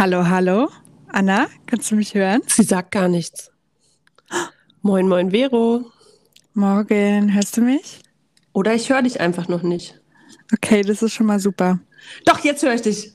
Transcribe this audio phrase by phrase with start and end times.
[0.00, 0.70] Hallo, hallo.
[1.08, 2.40] Anna, kannst du mich hören?
[2.46, 3.50] Sie sagt gar nichts.
[4.80, 5.92] Moin, moin, Vero.
[6.54, 8.00] Morgen, hörst du mich?
[8.54, 10.00] Oder ich höre dich einfach noch nicht.
[10.54, 11.80] Okay, das ist schon mal super.
[12.24, 13.12] Doch, jetzt höre ich dich.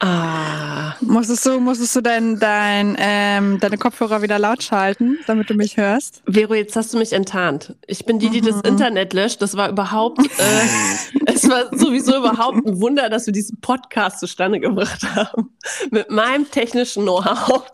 [0.00, 0.96] Ah.
[1.00, 5.76] Musstest du, musstest du dein, dein, ähm, deine Kopfhörer wieder laut schalten, damit du mich
[5.76, 6.22] hörst?
[6.26, 7.74] Vero, jetzt hast du mich enttarnt.
[7.86, 8.46] Ich bin die, die mhm.
[8.46, 9.40] das Internet löscht.
[9.40, 14.60] Das war überhaupt, äh, es war sowieso überhaupt ein Wunder, dass wir diesen Podcast zustande
[14.60, 15.50] gebracht haben.
[15.90, 17.64] Mit meinem technischen Know-how.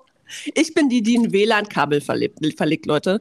[0.54, 3.18] Ich bin die, die ein WLAN-Kabel verlegt, verlegt, Leute.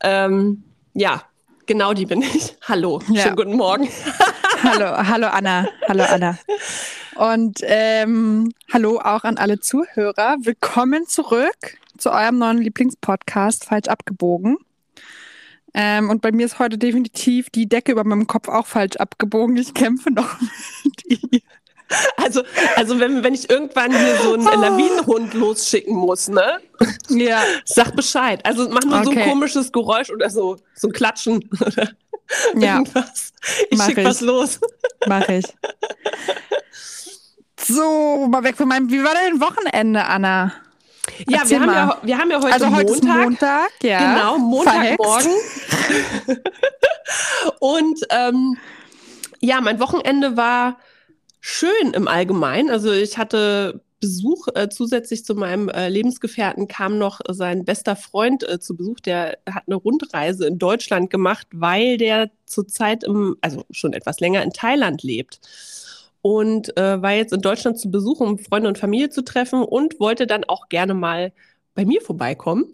[0.00, 0.62] Ähm,
[0.94, 1.22] ja,
[1.66, 2.56] genau die bin ich.
[2.62, 3.22] Hallo, ja.
[3.22, 3.88] schönen guten Morgen.
[4.62, 5.66] hallo, hallo Anna.
[5.88, 6.38] Hallo Anna.
[7.14, 10.36] Und ähm, hallo auch an alle Zuhörer.
[10.40, 14.56] Willkommen zurück zu eurem neuen Lieblingspodcast, Falsch abgebogen.
[15.74, 19.56] Ähm, und bei mir ist heute definitiv die Decke über meinem Kopf auch falsch abgebogen.
[19.56, 20.40] Ich kämpfe noch
[20.84, 21.40] mit ihr.
[22.16, 22.42] Also,
[22.76, 24.44] also wenn, wenn ich irgendwann hier so einen.
[24.44, 26.60] Lawinenhund losschicken muss, ne?
[27.10, 27.42] Ja.
[27.66, 28.44] Sag Bescheid.
[28.46, 29.04] Also mach nur okay.
[29.04, 31.90] so ein komisches Geräusch oder so, so ein Klatschen oder
[32.54, 32.78] ja.
[32.78, 33.32] irgendwas.
[33.70, 34.04] Ich mach schick ich.
[34.04, 34.60] was los.
[35.06, 35.44] Mach ich.
[37.64, 38.90] So, mal weg von meinem.
[38.90, 40.52] Wie war dein Wochenende, Anna?
[41.28, 43.24] Ja, wir haben ja, wir haben ja heute also heute Montag.
[43.24, 44.14] Montag, ja.
[44.14, 45.32] Genau, Montagmorgen.
[47.60, 48.56] Und ähm,
[49.40, 50.78] ja, mein Wochenende war
[51.40, 52.70] schön im Allgemeinen.
[52.70, 58.48] Also ich hatte Besuch äh, zusätzlich zu meinem äh, Lebensgefährten kam noch sein bester Freund
[58.48, 59.00] äh, zu Besuch.
[59.00, 64.42] Der hat eine Rundreise in Deutschland gemacht, weil der zurzeit im, also schon etwas länger
[64.42, 65.40] in Thailand lebt
[66.22, 70.00] und äh, war jetzt in Deutschland zu Besuch, um Freunde und Familie zu treffen und
[70.00, 71.32] wollte dann auch gerne mal
[71.74, 72.72] bei mir vorbeikommen.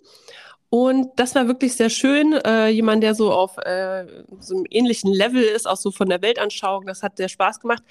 [0.71, 2.35] Und das war wirklich sehr schön.
[2.45, 4.05] Äh, jemand, der so auf äh,
[4.39, 7.83] so einem ähnlichen Level ist, auch so von der Weltanschauung, das hat sehr Spaß gemacht.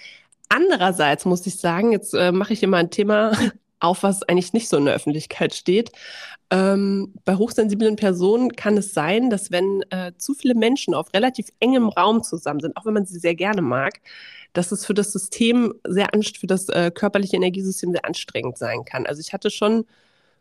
[0.49, 3.31] Andererseits muss ich sagen, jetzt äh, mache ich immer ein Thema
[3.79, 5.91] auf, was eigentlich nicht so in der Öffentlichkeit steht.
[6.49, 11.47] Ähm, bei hochsensiblen Personen kann es sein, dass wenn äh, zu viele Menschen auf relativ
[11.59, 13.99] engem Raum zusammen sind, auch wenn man sie sehr gerne mag,
[14.53, 16.07] dass es für das System sehr
[16.39, 19.05] für das äh, körperliche Energiesystem sehr anstrengend sein kann.
[19.05, 19.85] Also ich hatte schon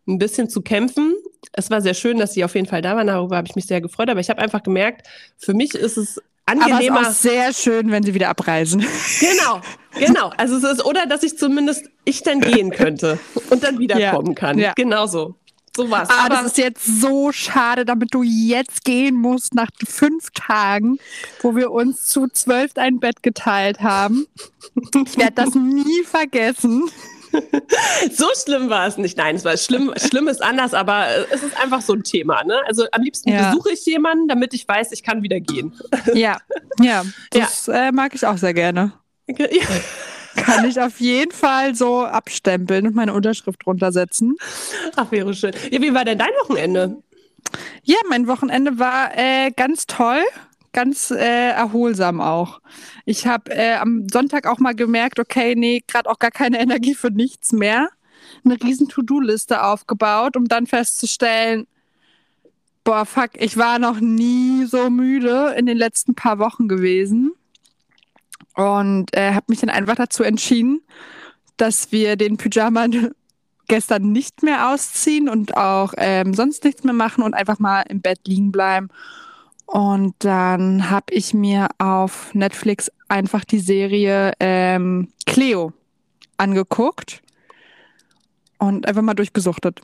[0.07, 1.15] ein bisschen zu kämpfen.
[1.53, 3.07] Es war sehr schön, dass Sie auf jeden Fall da waren.
[3.07, 4.09] Darüber habe ich mich sehr gefreut.
[4.09, 7.01] Aber ich habe einfach gemerkt, für mich ist es angenehmer.
[7.01, 8.85] Aber es ist auch sehr schön, wenn Sie wieder abreisen.
[9.21, 9.61] Genau,
[9.99, 10.31] genau.
[10.37, 13.19] Also es ist, oder dass ich zumindest ich dann gehen könnte
[13.51, 14.59] und dann wiederkommen ja, kann.
[14.59, 14.73] Ja.
[14.77, 15.35] Genau so.
[15.77, 16.09] So was.
[16.09, 20.99] Aber, das ist jetzt so schade, damit du jetzt gehen musst nach fünf Tagen,
[21.43, 24.27] wo wir uns zu zwölf ein Bett geteilt haben.
[25.05, 26.85] Ich werde das nie vergessen.
[28.13, 29.19] so schlimm war es nicht.
[29.19, 29.93] Nein, es war schlimm.
[29.97, 32.43] Schlimm ist anders, aber es ist einfach so ein Thema.
[32.45, 32.59] Ne?
[32.67, 33.51] Also am liebsten ja.
[33.51, 35.75] besuche ich jemanden, damit ich weiß, ich kann wieder gehen.
[36.15, 36.39] Ja,
[36.81, 37.89] ja, das ja.
[37.89, 38.93] Äh, mag ich auch sehr gerne.
[39.29, 39.47] Ja.
[40.37, 44.37] Kann ich auf jeden Fall so abstempeln und meine Unterschrift drunter setzen.
[44.97, 45.53] Ach, wäre schön.
[45.71, 47.03] Ja, wie war denn dein Wochenende?
[47.83, 50.23] Ja, mein Wochenende war äh, ganz toll,
[50.73, 52.61] ganz äh, erholsam auch.
[53.05, 56.95] Ich habe äh, am Sonntag auch mal gemerkt, okay, nee, gerade auch gar keine Energie
[56.95, 57.89] für nichts mehr.
[58.45, 61.67] Eine riesen To-Do-Liste aufgebaut, um dann festzustellen,
[62.85, 67.33] boah, fuck, ich war noch nie so müde in den letzten paar Wochen gewesen.
[68.57, 70.81] Und äh, habe mich dann einfach dazu entschieden,
[71.57, 72.87] dass wir den Pyjama
[73.69, 78.01] gestern nicht mehr ausziehen und auch ähm, sonst nichts mehr machen und einfach mal im
[78.01, 78.89] Bett liegen bleiben.
[79.67, 85.73] Und dann habe ich mir auf Netflix einfach die Serie ähm, Cleo
[86.37, 87.21] angeguckt
[88.59, 89.81] und einfach mal durchgesuchtet.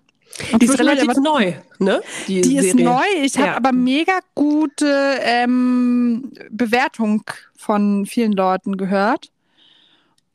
[0.52, 2.00] Und die ist relativ aber, neu, ne?
[2.26, 3.02] Die, die ist neu.
[3.22, 7.22] Ich habe aber mega gute ähm, Bewertung
[7.62, 9.30] von vielen Leuten gehört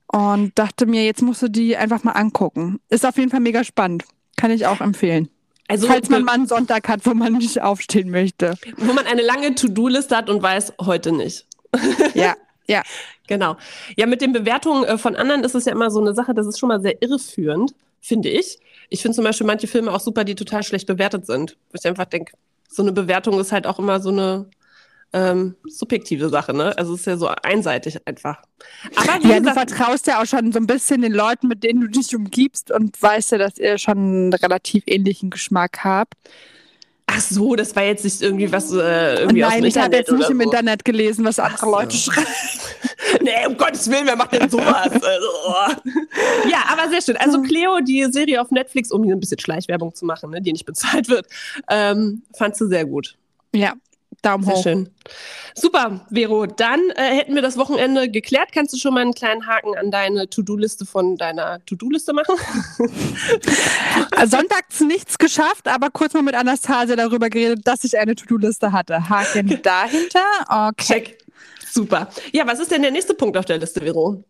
[0.07, 2.79] und dachte mir, jetzt musst du die einfach mal angucken.
[2.89, 4.05] Ist auf jeden Fall mega spannend.
[4.37, 5.29] Kann ich auch empfehlen.
[5.67, 8.55] Also, Falls man mal einen Sonntag hat, wo man nicht aufstehen möchte.
[8.77, 11.45] Wo man eine lange To-Do-Liste hat und weiß, heute nicht.
[12.13, 12.35] Ja,
[12.67, 12.83] ja.
[13.27, 13.57] Genau.
[13.97, 16.47] Ja, mit den Bewertungen äh, von anderen ist es ja immer so eine Sache, das
[16.47, 18.59] ist schon mal sehr irreführend, finde ich.
[18.89, 21.57] Ich finde zum Beispiel manche Filme auch super, die total schlecht bewertet sind.
[21.69, 22.31] Wo ich einfach denke,
[22.69, 24.49] so eine Bewertung ist halt auch immer so eine
[25.13, 26.77] ähm, subjektive Sache, ne?
[26.77, 28.41] Also es ist ja so einseitig einfach.
[28.95, 31.87] Aber ja, du vertraust ja auch schon so ein bisschen den Leuten, mit denen du
[31.87, 36.15] dich umgibst und weißt ja, dass ihr schon einen relativ ähnlichen Geschmack habt.
[37.09, 40.25] Ach so, das war jetzt nicht irgendwie was äh, irgendwie Nein, ich habe jetzt nicht
[40.25, 40.31] so.
[40.31, 41.71] im Internet gelesen, was andere so.
[41.71, 42.27] Leute schreiben.
[43.21, 44.89] nee, um Gottes Willen, wer macht denn sowas?
[44.91, 46.49] Also, oh.
[46.49, 47.15] ja, aber sehr schön.
[47.15, 50.51] Also Cleo, die Serie auf Netflix, um hier ein bisschen Schleichwerbung zu machen, ne, die
[50.51, 51.27] nicht bezahlt wird,
[51.69, 53.15] ähm, fandst du sehr gut.
[53.55, 53.73] Ja,
[54.21, 54.63] Daumen Sehr hoch.
[54.63, 54.89] schön.
[55.53, 56.45] Super, Vero.
[56.45, 58.49] Dann äh, hätten wir das Wochenende geklärt.
[58.51, 62.35] Kannst du schon mal einen kleinen Haken an deine To-Do-Liste von deiner To-Do-Liste machen?
[64.15, 68.71] Also Sonntags nichts geschafft, aber kurz mal mit Anastasia darüber geredet, dass ich eine To-Do-Liste
[68.71, 69.09] hatte.
[69.09, 70.69] Haken dahinter.
[70.69, 70.83] Okay.
[70.83, 71.17] Check.
[71.71, 72.09] Super.
[72.31, 74.23] Ja, was ist denn der nächste Punkt auf der Liste, Vero?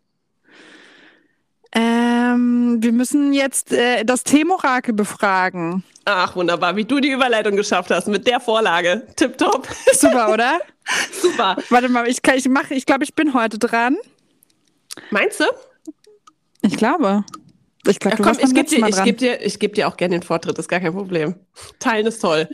[2.34, 5.84] Ähm, wir müssen jetzt äh, das Themorakel befragen.
[6.04, 9.06] Ach, wunderbar, wie du die Überleitung geschafft hast mit der Vorlage.
[9.16, 9.68] Tipptopp.
[9.92, 10.58] Super, oder?
[11.20, 11.56] Super.
[11.68, 13.96] Warte mal, ich, kann, ich mache, ich glaube, ich bin heute dran.
[15.10, 15.44] Meinst du?
[16.62, 17.24] Ich glaube.
[17.86, 19.88] Ich glaube, du komm, warst beim ich gebe dir, ich geb dir, ich geb dir
[19.88, 21.34] auch gerne den Vortritt, ist gar kein Problem.
[21.78, 22.48] Teilen ist toll.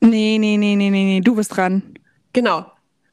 [0.00, 1.94] Nee, nee, nee, nee, nee, nee, du bist dran.
[2.32, 2.66] Genau.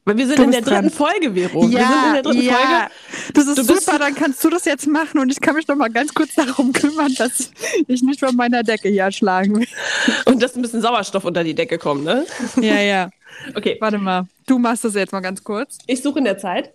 [0.06, 0.84] Weil wir sind in der bist dran.
[0.84, 1.62] dritten Folge, Vero.
[1.62, 2.90] wir sind in der dritten ja.
[3.34, 5.68] Das ist Du bist- super, dann kannst du das jetzt machen und ich kann mich
[5.68, 7.50] noch mal ganz kurz darum kümmern, dass
[7.86, 9.66] ich nicht von meiner Decke hier erschlagen will.
[9.66, 10.30] Folge.
[10.30, 12.26] Und dass ein bisschen Sauerstoff unter die Decke kommt, ne?
[12.56, 13.10] Ja, ja.
[13.54, 14.26] Okay, Warte mal.
[14.46, 15.78] Du machst das jetzt mal ganz kurz.
[15.86, 16.72] ich suche in der Zeit.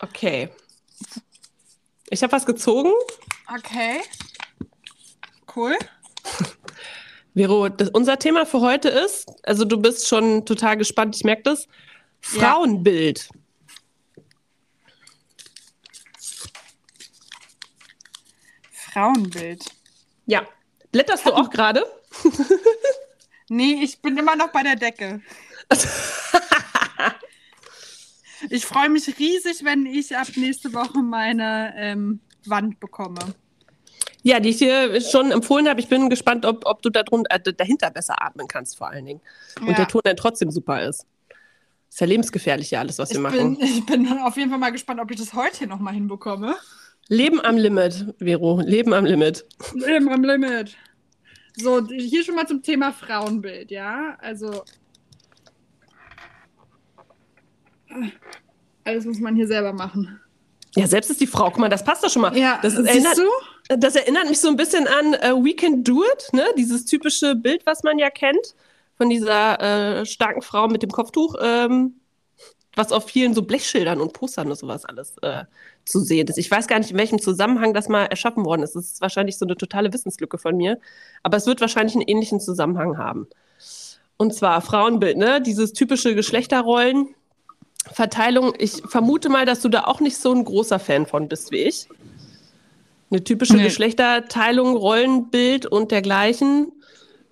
[0.00, 0.50] Okay.
[2.10, 2.90] Ich habe was gezogen.
[3.56, 4.00] Okay.
[5.54, 5.76] Cool.
[7.34, 11.42] Vero, das, unser Thema für heute ist, also du bist schon total gespannt, ich merke
[11.42, 11.66] das,
[12.32, 12.52] Ja.
[12.52, 13.28] Frauenbild.
[18.70, 19.64] Frauenbild.
[20.26, 20.46] Ja.
[20.92, 21.84] Blätterst du auch gerade?
[23.50, 25.20] Nee, ich bin immer noch bei der Decke.
[28.50, 33.34] ich freue mich riesig, wenn ich ab nächste Woche meine ähm, Wand bekomme.
[34.26, 35.78] Ja, die ich dir schon empfohlen habe.
[35.80, 39.04] Ich bin gespannt, ob, ob du da drun, äh, dahinter besser atmen kannst, vor allen
[39.04, 39.20] Dingen.
[39.60, 39.74] Und Ja.
[39.74, 41.06] der Ton dann trotzdem super ist.
[41.90, 43.58] Ist ja lebensgefährlich, ja, alles, was wir Ich machen.
[43.58, 46.56] bin, ich bin auf jeden Fall mal gespannt, ob ich das heute hier nochmal hinbekomme.
[47.08, 48.60] Leben am Limit, Vero.
[48.64, 49.44] Leben am Limit.
[49.74, 50.74] Leben am Limit.
[51.56, 54.16] So, hier schon mal zum Thema Frauenbild, ja?
[54.22, 54.64] Also.
[58.84, 60.18] Alles muss man hier selber machen.
[60.76, 61.50] Ja, selbst ist die Frau.
[61.50, 62.36] Guck mal, das passt doch schon mal.
[62.36, 63.28] Ja, das, siehst erinnert, du?
[63.68, 66.44] Das erinnert mich so ein bisschen an äh, We Can Do It, ne?
[66.56, 68.54] Dieses typische Bild, was man ja kennt,
[68.96, 71.94] von dieser äh, starken Frau mit dem Kopftuch, ähm,
[72.76, 75.44] was auf vielen so Blechschildern und Postern und sowas alles äh,
[75.84, 76.38] zu sehen ist.
[76.38, 78.74] Ich weiß gar nicht, in welchem Zusammenhang das mal erschaffen worden ist.
[78.74, 80.78] Das ist wahrscheinlich so eine totale Wissenslücke von mir.
[81.22, 83.28] Aber es wird wahrscheinlich einen ähnlichen Zusammenhang haben.
[84.16, 85.40] Und zwar Frauenbild, ne?
[85.40, 87.14] Dieses typische Geschlechterrollen.
[87.92, 91.50] Verteilung, ich vermute mal, dass du da auch nicht so ein großer Fan von bist
[91.50, 91.88] wie ich.
[93.10, 93.64] Eine typische Nee.
[93.64, 96.72] Geschlechterteilung, Rollenbild und dergleichen,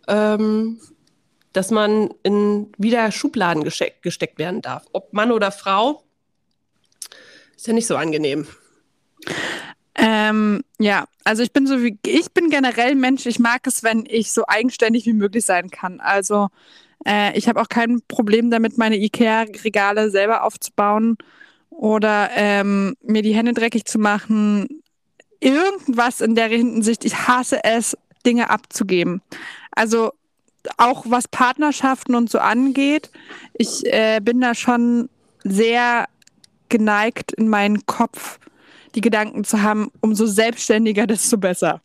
[0.08, 0.80] ähm,
[1.52, 4.84] dass man in wieder Schubladen gesteck, gesteckt werden darf.
[4.92, 6.02] Ob Mann oder Frau,
[7.56, 8.46] ist ja nicht so angenehm.
[9.94, 14.04] Ähm, ja, also ich bin so wie, ich bin generell Mensch, ich mag es, wenn
[14.08, 16.00] ich so eigenständig wie möglich sein kann.
[16.00, 16.48] Also
[17.06, 21.16] äh, ich habe auch kein Problem damit, meine IKEA-Regale selber aufzubauen
[21.70, 24.81] oder ähm, mir die Hände dreckig zu machen.
[25.42, 29.20] Irgendwas in der Hinsicht, ich hasse es, Dinge abzugeben.
[29.72, 30.12] Also
[30.76, 33.10] auch was Partnerschaften und so angeht,
[33.54, 35.08] ich äh, bin da schon
[35.42, 36.06] sehr
[36.68, 38.38] geneigt in meinen Kopf
[38.94, 41.80] die Gedanken zu haben, umso selbstständiger, desto besser.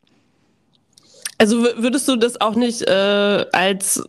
[1.39, 4.03] Also würdest du das auch nicht äh, als,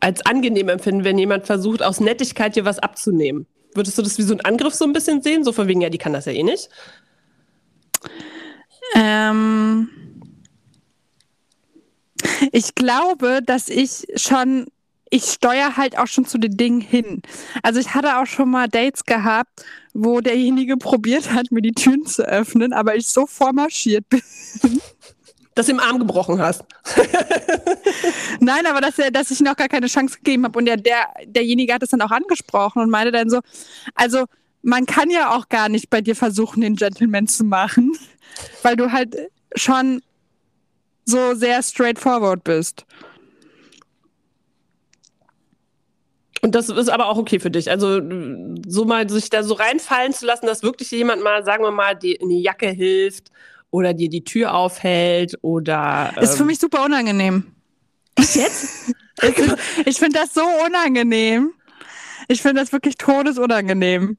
[0.00, 3.46] als angenehm empfinden, wenn jemand versucht, aus Nettigkeit dir was abzunehmen?
[3.74, 5.44] Würdest du das wie so ein Angriff so ein bisschen sehen?
[5.44, 6.68] So von wegen, ja, die kann das ja eh nicht.
[8.94, 9.88] Ähm
[12.50, 14.66] ich glaube, dass ich schon,
[15.10, 17.22] ich steuere halt auch schon zu den Dingen hin.
[17.62, 22.06] Also ich hatte auch schon mal Dates gehabt, wo derjenige probiert hat, mir die Türen
[22.06, 24.22] zu öffnen, aber ich so vormarschiert bin.
[25.54, 26.64] Dass du im Arm gebrochen hast.
[28.40, 30.58] Nein, aber dass, er, dass ich noch gar keine Chance gegeben habe.
[30.58, 33.40] Und der, der, derjenige hat es dann auch angesprochen und meinte dann so,
[33.94, 34.24] also
[34.62, 37.92] man kann ja auch gar nicht bei dir versuchen, den Gentleman zu machen,
[38.62, 39.16] weil du halt
[39.54, 40.02] schon
[41.04, 42.86] so sehr straightforward bist.
[46.40, 47.70] Und das ist aber auch okay für dich.
[47.70, 48.00] Also
[48.66, 51.94] so mal sich da so reinfallen zu lassen, dass wirklich jemand mal, sagen wir mal,
[51.94, 53.30] dir in die Jacke hilft
[53.70, 56.12] oder dir die Tür aufhält oder.
[56.20, 57.52] Ist für ähm, mich super unangenehm.
[58.18, 58.94] jetzt?
[59.84, 61.52] Ich finde das so unangenehm.
[62.26, 64.16] Ich finde das wirklich todesunangenehm.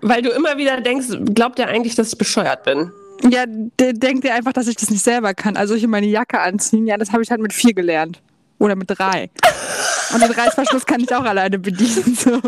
[0.00, 2.92] Weil du immer wieder denkst, glaubt er eigentlich, dass ich bescheuert bin?
[3.28, 5.56] Ja, der denkt dir einfach, dass ich das nicht selber kann.
[5.56, 8.20] Also hier meine Jacke anziehen, ja, das habe ich halt mit vier gelernt.
[8.58, 9.30] Oder mit drei.
[10.12, 12.14] Und den Reißverschluss kann ich auch alleine bedienen.
[12.14, 12.40] So.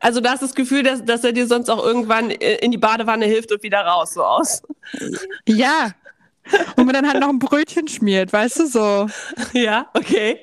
[0.00, 2.78] Also du hast das Gefühl, dass, dass er dir sonst auch irgendwann äh, in die
[2.78, 4.62] Badewanne hilft und wieder raus, so aus.
[5.46, 5.92] Ja.
[6.76, 9.06] und mir dann halt noch ein Brötchen schmiert, weißt du so.
[9.52, 10.40] Ja, okay.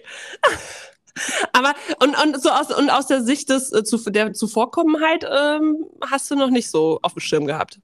[1.53, 5.85] Aber und, und so aus und aus der Sicht des äh, zu, der Zuvorkommenheit ähm,
[6.09, 7.79] hast du noch nicht so auf dem Schirm gehabt.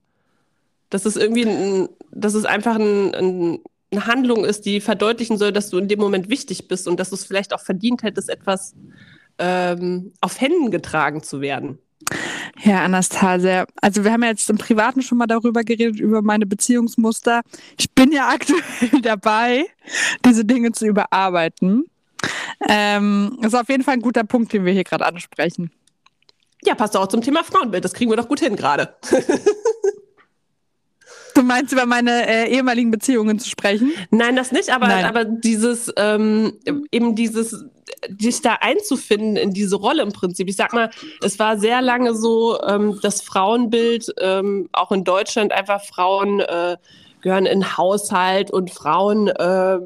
[0.89, 3.59] Dass es irgendwie ein, dass es einfach ein, ein,
[3.91, 7.09] eine Handlung ist, die verdeutlichen soll, dass du in dem Moment wichtig bist und dass
[7.09, 8.75] du es vielleicht auch verdient hättest, etwas
[9.37, 11.79] ähm, auf Händen getragen zu werden.
[12.63, 13.65] Ja, Anastasia.
[13.81, 17.41] Also wir haben ja jetzt im Privaten schon mal darüber geredet, über meine Beziehungsmuster.
[17.77, 19.65] Ich bin ja aktuell dabei,
[20.25, 21.85] diese Dinge zu überarbeiten.
[22.67, 25.71] Ähm, ist auf jeden Fall ein guter Punkt, den wir hier gerade ansprechen.
[26.63, 27.83] Ja, passt auch zum Thema Frauenbild.
[27.83, 28.95] Das kriegen wir doch gut hin gerade.
[31.33, 33.93] Du meinst, über meine äh, ehemaligen Beziehungen zu sprechen?
[34.09, 36.59] Nein, das nicht, aber, aber dieses, ähm,
[36.91, 37.65] eben dieses,
[38.09, 40.49] dich da einzufinden in diese Rolle im Prinzip.
[40.49, 40.89] Ich sag mal,
[41.21, 46.77] es war sehr lange so, ähm, das Frauenbild, ähm, auch in Deutschland, einfach Frauen äh,
[47.21, 49.79] gehören in Haushalt und Frauen äh,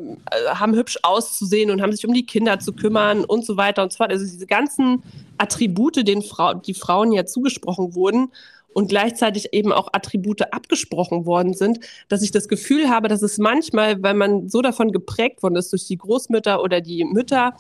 [0.48, 3.92] haben hübsch auszusehen und haben sich um die Kinder zu kümmern und so weiter und
[3.92, 4.12] so fort.
[4.12, 5.04] Also diese ganzen
[5.38, 8.32] Attribute, denen Frau, die Frauen ja zugesprochen wurden,
[8.76, 13.38] und gleichzeitig eben auch Attribute abgesprochen worden sind, dass ich das Gefühl habe, dass es
[13.38, 17.56] manchmal, weil man so davon geprägt worden ist durch die Großmütter oder die Mütter,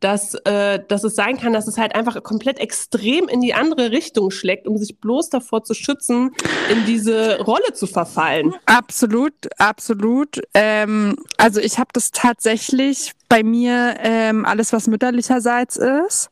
[0.00, 3.90] dass, äh, dass es sein kann, dass es halt einfach komplett extrem in die andere
[3.90, 6.32] Richtung schlägt, um sich bloß davor zu schützen,
[6.70, 8.54] in diese Rolle zu verfallen.
[8.66, 10.40] Absolut, absolut.
[10.54, 16.30] Ähm, also ich habe das tatsächlich bei mir ähm, alles, was mütterlicherseits ist.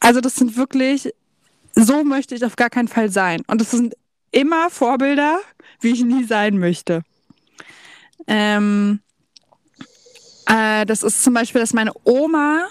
[0.00, 1.12] Also das sind wirklich
[1.74, 3.42] so möchte ich auf gar keinen Fall sein.
[3.46, 3.94] Und es sind
[4.30, 5.40] immer Vorbilder,
[5.80, 7.02] wie ich nie sein möchte.
[8.26, 9.00] Ähm,
[10.50, 12.66] äh, das ist zum Beispiel, dass meine Oma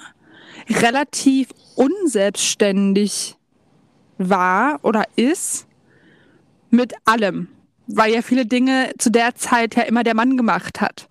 [0.69, 3.37] relativ unselbstständig
[4.17, 5.65] war oder ist
[6.69, 7.47] mit allem,
[7.87, 11.07] weil ja viele Dinge zu der Zeit ja immer der Mann gemacht hat.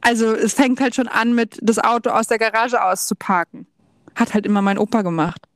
[0.00, 3.66] Also es fängt halt schon an mit das Auto aus der Garage auszuparken.
[4.14, 5.46] Hat halt immer mein Opa gemacht.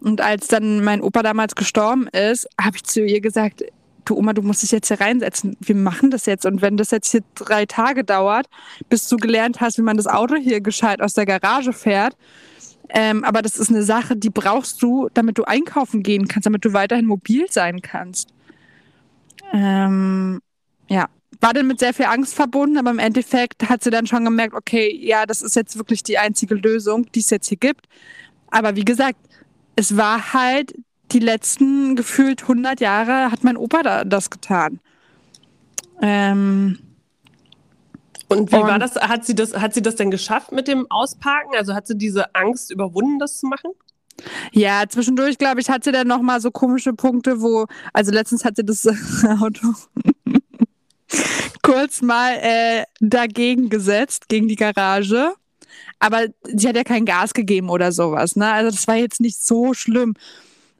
[0.00, 3.62] Und als dann mein Opa damals gestorben ist, habe ich zu ihr gesagt,
[4.08, 5.56] du Oma, du musst dich jetzt hier reinsetzen.
[5.60, 6.46] Wir machen das jetzt.
[6.46, 8.46] Und wenn das jetzt hier drei Tage dauert,
[8.88, 12.16] bis du gelernt hast, wie man das Auto hier gescheit aus der Garage fährt,
[12.90, 16.64] ähm, aber das ist eine Sache, die brauchst du, damit du einkaufen gehen kannst, damit
[16.64, 18.32] du weiterhin mobil sein kannst.
[19.52, 20.40] Ähm,
[20.88, 21.08] ja,
[21.40, 24.54] war dann mit sehr viel Angst verbunden, aber im Endeffekt hat sie dann schon gemerkt,
[24.54, 27.86] okay, ja, das ist jetzt wirklich die einzige Lösung, die es jetzt hier gibt.
[28.50, 29.18] Aber wie gesagt,
[29.76, 30.74] es war halt
[31.12, 34.80] die letzten gefühlt 100 Jahre hat mein Opa da, das getan.
[36.00, 36.78] Ähm,
[38.28, 38.96] und wie und, war das?
[38.96, 39.54] Hat sie das?
[39.54, 41.54] Hat sie das denn geschafft mit dem Ausparken?
[41.56, 43.70] Also hat sie diese Angst überwunden, das zu machen?
[44.52, 48.44] Ja, zwischendurch, glaube ich, hat sie dann noch mal so komische Punkte, wo, also letztens
[48.44, 48.86] hat sie das
[49.40, 49.74] Auto
[51.62, 55.34] kurz mal äh, dagegen gesetzt, gegen die Garage
[55.98, 58.36] aber sie hat ja kein Gas gegeben oder sowas.
[58.36, 58.50] Ne?
[58.50, 60.14] Also das war jetzt nicht so schlimm.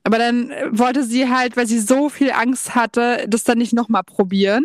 [0.05, 4.05] Aber dann wollte sie halt, weil sie so viel Angst hatte, das dann nicht nochmal
[4.05, 4.65] probieren.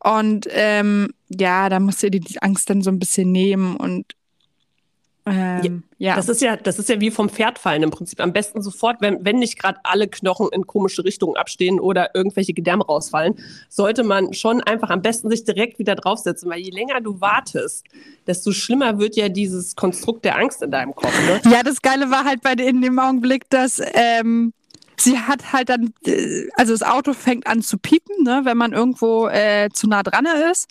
[0.00, 4.12] Und ähm, ja, da musste ihr die Angst dann so ein bisschen nehmen und
[5.26, 8.20] ähm, ja, ja, Das ist ja, das ist ja wie vom Pferd fallen im Prinzip.
[8.20, 12.52] Am besten sofort, wenn, wenn nicht gerade alle Knochen in komische Richtungen abstehen oder irgendwelche
[12.52, 13.34] Gedärme rausfallen,
[13.68, 17.84] sollte man schon einfach am besten sich direkt wieder draufsetzen, weil je länger du wartest,
[18.26, 21.12] desto schlimmer wird ja dieses Konstrukt der Angst in deinem Kopf.
[21.26, 21.40] Ne?
[21.50, 24.52] Ja, das Geile war halt bei in dem Augenblick, dass ähm,
[24.96, 28.72] sie hat halt dann, äh, also das Auto fängt an zu piepen, ne, wenn man
[28.72, 30.68] irgendwo äh, zu nah dran ist.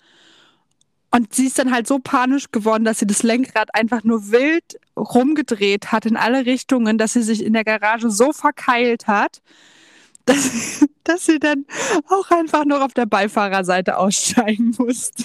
[1.16, 4.78] Und sie ist dann halt so panisch geworden, dass sie das Lenkrad einfach nur wild
[4.98, 9.42] rumgedreht hat in alle Richtungen, dass sie sich in der Garage so verkeilt hat,
[10.26, 11.66] dass, dass sie dann
[12.10, 15.24] auch einfach nur auf der Beifahrerseite aussteigen musste.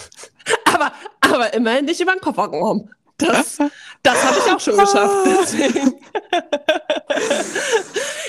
[0.73, 0.93] Aber,
[1.23, 2.89] aber immerhin nicht über den Kofferraum.
[3.19, 3.59] Das,
[4.03, 5.27] das habe ich auch schon geschafft.
[5.27, 5.95] Deswegen.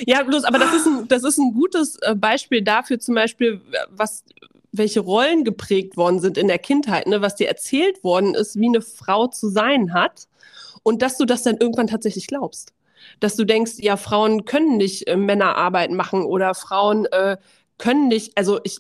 [0.08, 3.62] ja, bloß, aber das ist ein, das ist ein gutes äh, Beispiel dafür, zum Beispiel,
[3.90, 4.24] was
[4.72, 8.68] welche Rollen geprägt worden sind in der Kindheit, ne, was dir erzählt worden ist, wie
[8.68, 10.28] eine Frau zu sein hat
[10.84, 12.74] und dass du das dann irgendwann tatsächlich glaubst.
[13.20, 17.38] Dass du denkst, ja, Frauen können nicht äh, Männerarbeit machen oder Frauen äh,
[17.78, 18.80] können nicht, also ich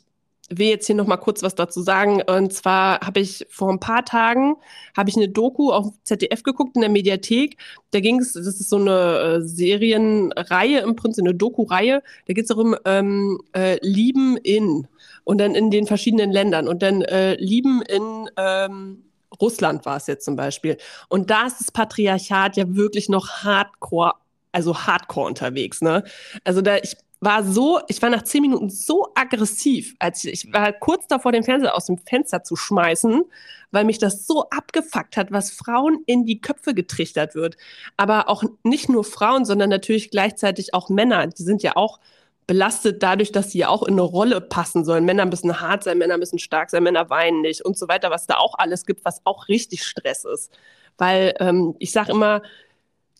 [0.51, 2.21] will jetzt hier noch mal kurz was dazu sagen.
[2.21, 4.55] Und zwar habe ich vor ein paar Tagen
[4.95, 7.57] habe ich eine Doku auf ZDF geguckt in der Mediathek.
[7.91, 12.03] Da ging es, das ist so eine äh, Serienreihe im Prinzip, eine Doku-Reihe.
[12.27, 14.87] Da geht es darum, ähm, äh, Lieben in
[15.23, 19.03] und dann in den verschiedenen Ländern und dann äh, Lieben in ähm,
[19.39, 20.77] Russland war es jetzt zum Beispiel.
[21.07, 24.13] Und da ist das Patriarchat ja wirklich noch hardcore,
[24.51, 25.81] also hardcore unterwegs.
[25.81, 26.03] Ne?
[26.43, 30.53] Also da, ich war so, ich war nach zehn Minuten so aggressiv, als ich, ich
[30.53, 33.23] war kurz davor, den Fernseher aus dem Fenster zu schmeißen,
[33.69, 37.57] weil mich das so abgefuckt hat, was Frauen in die Köpfe getrichtert wird.
[37.95, 41.27] Aber auch nicht nur Frauen, sondern natürlich gleichzeitig auch Männer.
[41.27, 41.99] Die sind ja auch
[42.47, 45.05] belastet dadurch, dass sie ja auch in eine Rolle passen sollen.
[45.05, 48.27] Männer müssen hart sein, Männer müssen stark sein, Männer weinen nicht und so weiter, was
[48.27, 50.51] da auch alles gibt, was auch richtig Stress ist.
[50.97, 52.41] Weil ähm, ich sage immer,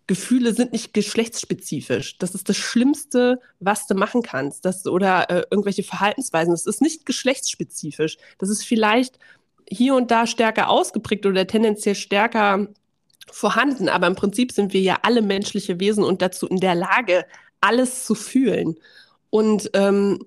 [0.08, 2.18] Gefühle sind nicht geschlechtsspezifisch.
[2.18, 4.66] Das ist das Schlimmste, was du machen kannst.
[4.66, 6.52] Das, oder äh, irgendwelche Verhaltensweisen.
[6.52, 8.18] Das ist nicht geschlechtsspezifisch.
[8.38, 9.20] Das ist vielleicht
[9.70, 12.68] hier und da stärker ausgeprägt oder tendenziell stärker
[13.32, 13.88] vorhanden.
[13.88, 17.26] Aber im Prinzip sind wir ja alle menschliche Wesen und dazu in der Lage,
[17.62, 18.76] alles zu fühlen.
[19.32, 20.20] Und ähm,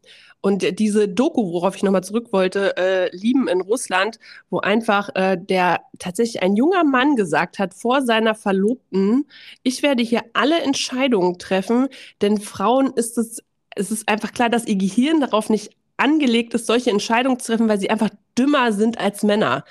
[0.44, 4.18] und diese Doku, worauf ich nochmal zurück wollte, äh, Lieben in Russland,
[4.50, 9.24] wo einfach äh, der tatsächlich ein junger Mann gesagt hat vor seiner Verlobten,
[9.62, 11.88] ich werde hier alle Entscheidungen treffen,
[12.20, 13.42] denn Frauen ist es,
[13.74, 17.70] es ist einfach klar, dass ihr Gehirn darauf nicht angelegt ist, solche Entscheidungen zu treffen,
[17.70, 19.64] weil sie einfach dümmer sind als Männer.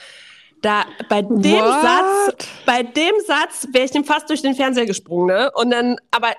[0.64, 1.82] Da bei dem What?
[1.84, 5.52] Satz, bei dem Satz wäre ich dem fast durch den Fernseher gesprungen, ne?
[5.54, 6.30] Und dann, aber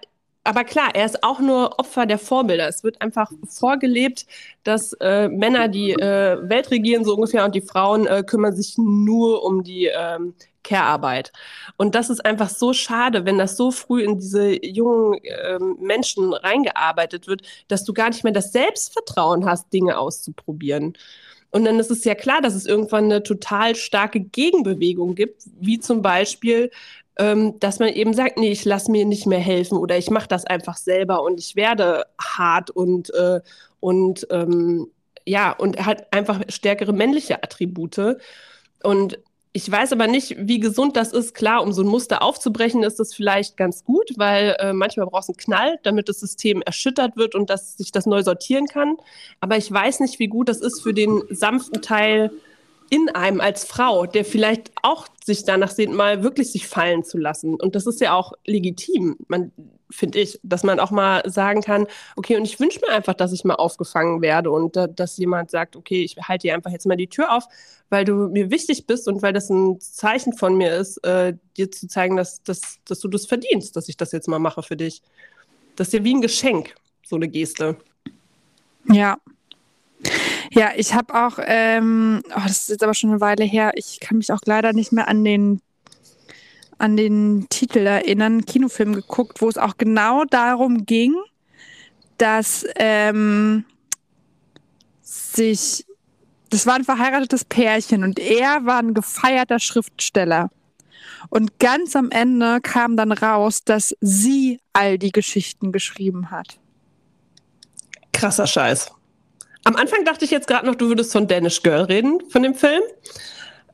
[0.44, 2.68] aber klar, er ist auch nur Opfer der Vorbilder.
[2.68, 4.26] Es wird einfach vorgelebt,
[4.62, 8.76] dass äh, Männer die äh, Welt regieren, so ungefähr, und die Frauen äh, kümmern sich
[8.76, 11.32] nur um die ähm, Care-Arbeit.
[11.76, 16.32] Und das ist einfach so schade, wenn das so früh in diese jungen ähm, Menschen
[16.34, 20.94] reingearbeitet wird, dass du gar nicht mehr das Selbstvertrauen hast, Dinge auszuprobieren.
[21.50, 25.78] Und dann ist es ja klar, dass es irgendwann eine total starke Gegenbewegung gibt, wie
[25.78, 26.70] zum Beispiel
[27.18, 30.28] ähm, dass man eben sagt, nee, ich lasse mir nicht mehr helfen oder ich mache
[30.28, 33.40] das einfach selber und ich werde hart und, äh,
[33.80, 34.88] und ähm,
[35.24, 38.18] ja, und hat einfach stärkere männliche Attribute.
[38.82, 39.18] Und
[39.56, 41.32] ich weiß aber nicht, wie gesund das ist.
[41.32, 45.28] Klar, um so ein Muster aufzubrechen, ist das vielleicht ganz gut, weil äh, manchmal brauchst
[45.28, 48.96] du einen Knall, damit das System erschüttert wird und dass sich das neu sortieren kann.
[49.38, 52.32] Aber ich weiß nicht, wie gut das ist für den sanften Teil
[52.94, 57.18] in einem als Frau, der vielleicht auch sich danach sehnt, mal wirklich sich fallen zu
[57.18, 57.56] lassen.
[57.56, 59.16] Und das ist ja auch legitim,
[59.90, 63.32] finde ich, dass man auch mal sagen kann, okay, und ich wünsche mir einfach, dass
[63.32, 66.86] ich mal aufgefangen werde und da, dass jemand sagt, okay, ich halte dir einfach jetzt
[66.86, 67.48] mal die Tür auf,
[67.90, 71.72] weil du mir wichtig bist und weil das ein Zeichen von mir ist, äh, dir
[71.72, 74.76] zu zeigen, dass, dass, dass du das verdienst, dass ich das jetzt mal mache für
[74.76, 75.02] dich.
[75.74, 77.76] Das ist ja wie ein Geschenk, so eine Geste.
[78.86, 79.18] Ja,
[80.54, 84.00] ja, ich habe auch, ähm, oh, das ist jetzt aber schon eine Weile her, ich
[84.00, 85.60] kann mich auch leider nicht mehr an den
[86.78, 91.14] an den Titel erinnern, Kinofilm geguckt, wo es auch genau darum ging,
[92.18, 93.64] dass ähm,
[95.02, 95.86] sich,
[96.50, 100.50] das war ein verheiratetes Pärchen und er war ein gefeierter Schriftsteller.
[101.30, 106.58] Und ganz am Ende kam dann raus, dass sie all die Geschichten geschrieben hat.
[108.12, 108.93] Krasser Scheiß.
[109.64, 112.54] Am Anfang dachte ich jetzt gerade noch, du würdest von Danish Girl reden, von dem
[112.54, 112.82] Film.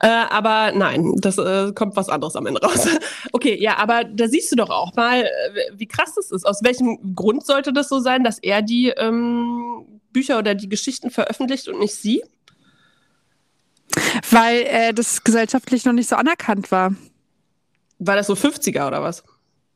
[0.03, 2.89] Äh, aber nein, das äh, kommt was anderes am Ende raus.
[3.33, 5.29] okay, ja, aber da siehst du doch auch mal, äh,
[5.75, 6.47] wie krass das ist.
[6.47, 11.11] Aus welchem Grund sollte das so sein, dass er die ähm, Bücher oder die Geschichten
[11.11, 12.23] veröffentlicht und nicht sie?
[14.31, 16.95] Weil äh, das gesellschaftlich noch nicht so anerkannt war.
[17.99, 19.25] War das so 50er oder was?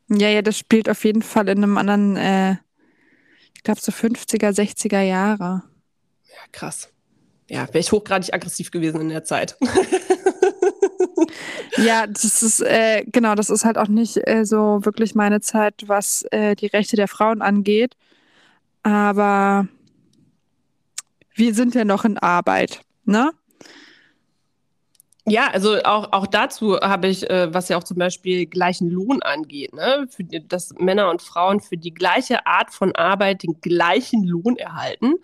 [0.09, 2.53] Ja, ja, das spielt auf jeden Fall in einem anderen, äh,
[3.55, 5.65] ich glaube so 50er, 60er Jahre
[6.53, 6.89] krass.
[7.49, 9.57] Ja, wäre ich hochgradig aggressiv gewesen in der Zeit.
[11.77, 15.85] ja, das ist, äh, genau, das ist halt auch nicht äh, so wirklich meine Zeit,
[15.87, 17.97] was äh, die Rechte der Frauen angeht.
[18.83, 19.69] Aber
[21.35, 23.33] wir sind ja noch in Arbeit, ne?
[25.27, 29.23] Ja, also auch, auch dazu habe ich, äh, was ja auch zum Beispiel gleichen Lohn
[29.23, 30.07] angeht, ne?
[30.11, 35.15] für, dass Männer und Frauen für die gleiche Art von Arbeit den gleichen Lohn erhalten.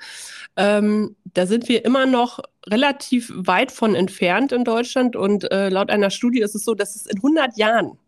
[0.57, 5.91] Ähm, da sind wir immer noch relativ weit von entfernt in Deutschland und äh, laut
[5.91, 7.99] einer Studie ist es so, dass es in 100 Jahren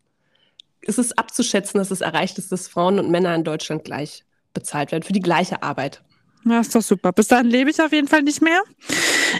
[0.81, 4.91] ist es abzuschätzen, dass es erreicht ist, dass Frauen und Männer in Deutschland gleich bezahlt
[4.91, 6.03] werden für die gleiche Arbeit.
[6.43, 7.13] Ja, ist doch super.
[7.13, 8.61] Bis dahin lebe ich auf jeden Fall nicht mehr.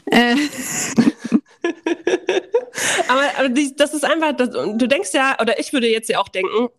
[0.06, 0.36] Äh.
[3.08, 6.20] aber, aber die, das ist einfach, das, du denkst ja, oder ich würde jetzt ja
[6.20, 6.70] auch denken,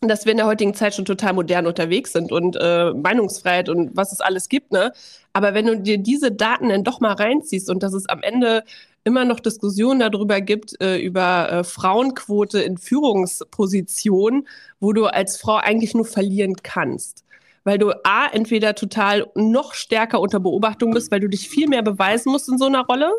[0.00, 3.96] dass wir in der heutigen Zeit schon total modern unterwegs sind und äh, Meinungsfreiheit und
[3.96, 4.92] was es alles gibt, ne?
[5.32, 8.64] Aber wenn du dir diese Daten dann doch mal reinziehst und dass es am Ende
[9.04, 14.48] immer noch Diskussionen darüber gibt, äh, über äh, Frauenquote in Führungspositionen,
[14.80, 17.24] wo du als Frau eigentlich nur verlieren kannst
[17.64, 21.82] weil du A, entweder total noch stärker unter Beobachtung bist, weil du dich viel mehr
[21.82, 23.10] beweisen musst in so einer Rolle,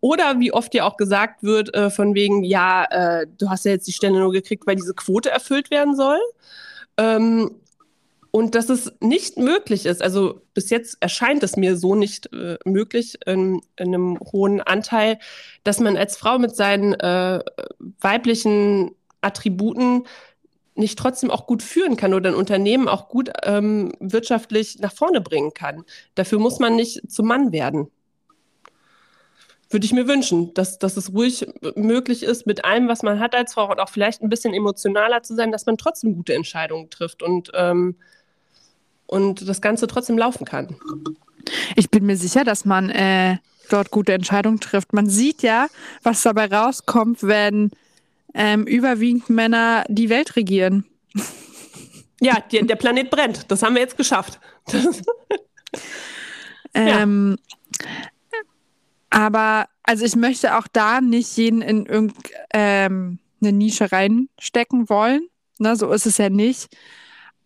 [0.00, 3.72] oder wie oft dir auch gesagt wird, äh, von wegen, ja, äh, du hast ja
[3.72, 6.18] jetzt die Stelle nur gekriegt, weil diese Quote erfüllt werden soll.
[6.96, 7.50] Ähm,
[8.30, 12.58] und dass es nicht möglich ist, also bis jetzt erscheint es mir so nicht äh,
[12.64, 15.18] möglich in, in, einem hohen Anteil,
[15.64, 17.40] dass man als Frau mit seinen äh,
[18.00, 20.04] weiblichen Attributen
[20.78, 25.20] nicht trotzdem auch gut führen kann oder ein Unternehmen auch gut ähm, wirtschaftlich nach vorne
[25.20, 25.84] bringen kann.
[26.14, 27.90] Dafür muss man nicht zum Mann werden.
[29.70, 33.34] Würde ich mir wünschen, dass, dass es ruhig möglich ist, mit allem, was man hat
[33.34, 36.88] als Frau und auch vielleicht ein bisschen emotionaler zu sein, dass man trotzdem gute Entscheidungen
[36.88, 37.96] trifft und ähm,
[39.08, 40.76] und das Ganze trotzdem laufen kann.
[41.76, 43.38] Ich bin mir sicher, dass man äh,
[43.70, 44.92] dort gute Entscheidungen trifft.
[44.92, 45.66] Man sieht ja,
[46.02, 47.70] was dabei rauskommt, wenn
[48.38, 50.84] ähm, überwiegend Männer die Welt regieren.
[52.20, 53.50] Ja, die, der Planet brennt.
[53.50, 54.38] Das haben wir jetzt geschafft.
[56.74, 57.36] ähm,
[59.10, 65.28] Aber also ich möchte auch da nicht jeden in irgendeine ähm, Nische reinstecken wollen.
[65.58, 66.68] Ne, so ist es ja nicht.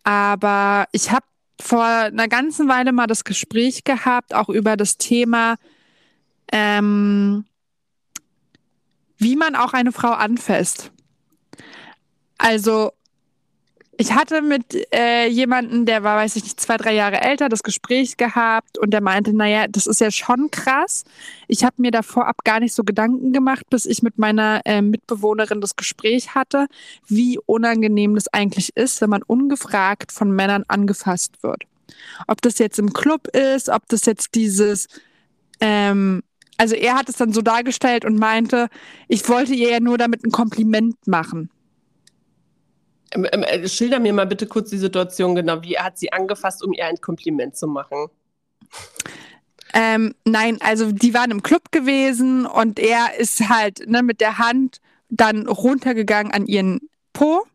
[0.03, 1.25] Aber ich habe
[1.59, 5.55] vor einer ganzen Weile mal das Gespräch gehabt, auch über das Thema,
[6.51, 7.45] ähm,
[9.23, 10.91] wie man auch eine Frau anfasst.
[12.37, 12.91] Also
[13.97, 17.63] ich hatte mit äh, jemanden, der war, weiß ich nicht, zwei, drei Jahre älter, das
[17.63, 21.03] Gespräch gehabt und der meinte, naja, das ist ja schon krass.
[21.47, 24.81] Ich habe mir da vorab gar nicht so Gedanken gemacht, bis ich mit meiner äh,
[24.81, 26.67] Mitbewohnerin das Gespräch hatte,
[27.07, 31.63] wie unangenehm das eigentlich ist, wenn man ungefragt von Männern angefasst wird.
[32.27, 34.87] Ob das jetzt im Club ist, ob das jetzt dieses,
[35.61, 36.23] ähm,
[36.57, 38.69] also er hat es dann so dargestellt und meinte,
[39.07, 41.49] ich wollte ihr ja nur damit ein Kompliment machen.
[43.11, 45.61] Ähm, ähm, äh, schilder mir mal bitte kurz die Situation genau.
[45.63, 48.07] Wie hat sie angefasst, um ihr ein Kompliment zu machen?
[49.73, 54.37] Ähm, nein, also die waren im Club gewesen und er ist halt ne, mit der
[54.37, 56.79] Hand dann runtergegangen an ihren
[57.13, 57.45] Po.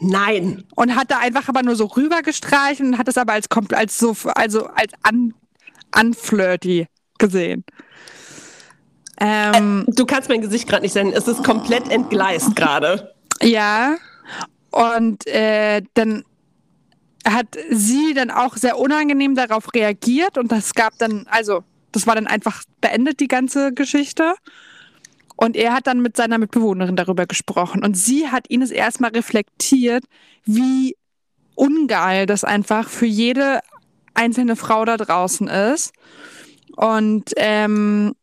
[0.00, 0.64] Nein.
[0.74, 4.14] Und hat da einfach aber nur so rübergestreichen und hat es aber als, als so,
[4.34, 5.34] also als un,
[5.98, 6.86] unflirty
[7.24, 7.64] gesehen.
[9.20, 11.12] Ähm, äh, du kannst mein Gesicht gerade nicht sehen.
[11.12, 13.14] Es ist komplett entgleist gerade.
[13.40, 13.96] Ja.
[14.70, 16.24] Und äh, dann
[17.26, 22.16] hat sie dann auch sehr unangenehm darauf reagiert und das gab dann, also das war
[22.16, 24.34] dann einfach beendet, die ganze Geschichte.
[25.36, 27.84] Und er hat dann mit seiner Mitbewohnerin darüber gesprochen.
[27.84, 30.04] Und sie hat ihn es erstmal reflektiert,
[30.44, 30.96] wie
[31.56, 33.60] ungeil das einfach für jede
[34.14, 35.92] einzelne Frau da draußen ist.
[36.76, 38.14] Und ähm,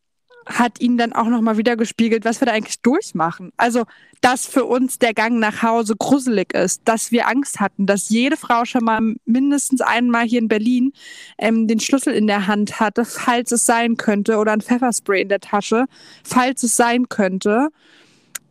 [0.45, 3.51] hat ihn dann auch nochmal wieder gespiegelt, was wir da eigentlich durchmachen.
[3.57, 3.85] Also,
[4.21, 8.37] dass für uns der Gang nach Hause gruselig ist, dass wir Angst hatten, dass jede
[8.37, 10.93] Frau schon mal mindestens einmal hier in Berlin
[11.37, 15.29] ähm, den Schlüssel in der Hand hatte, falls es sein könnte, oder ein Pfefferspray in
[15.29, 15.85] der Tasche,
[16.23, 17.69] falls es sein könnte.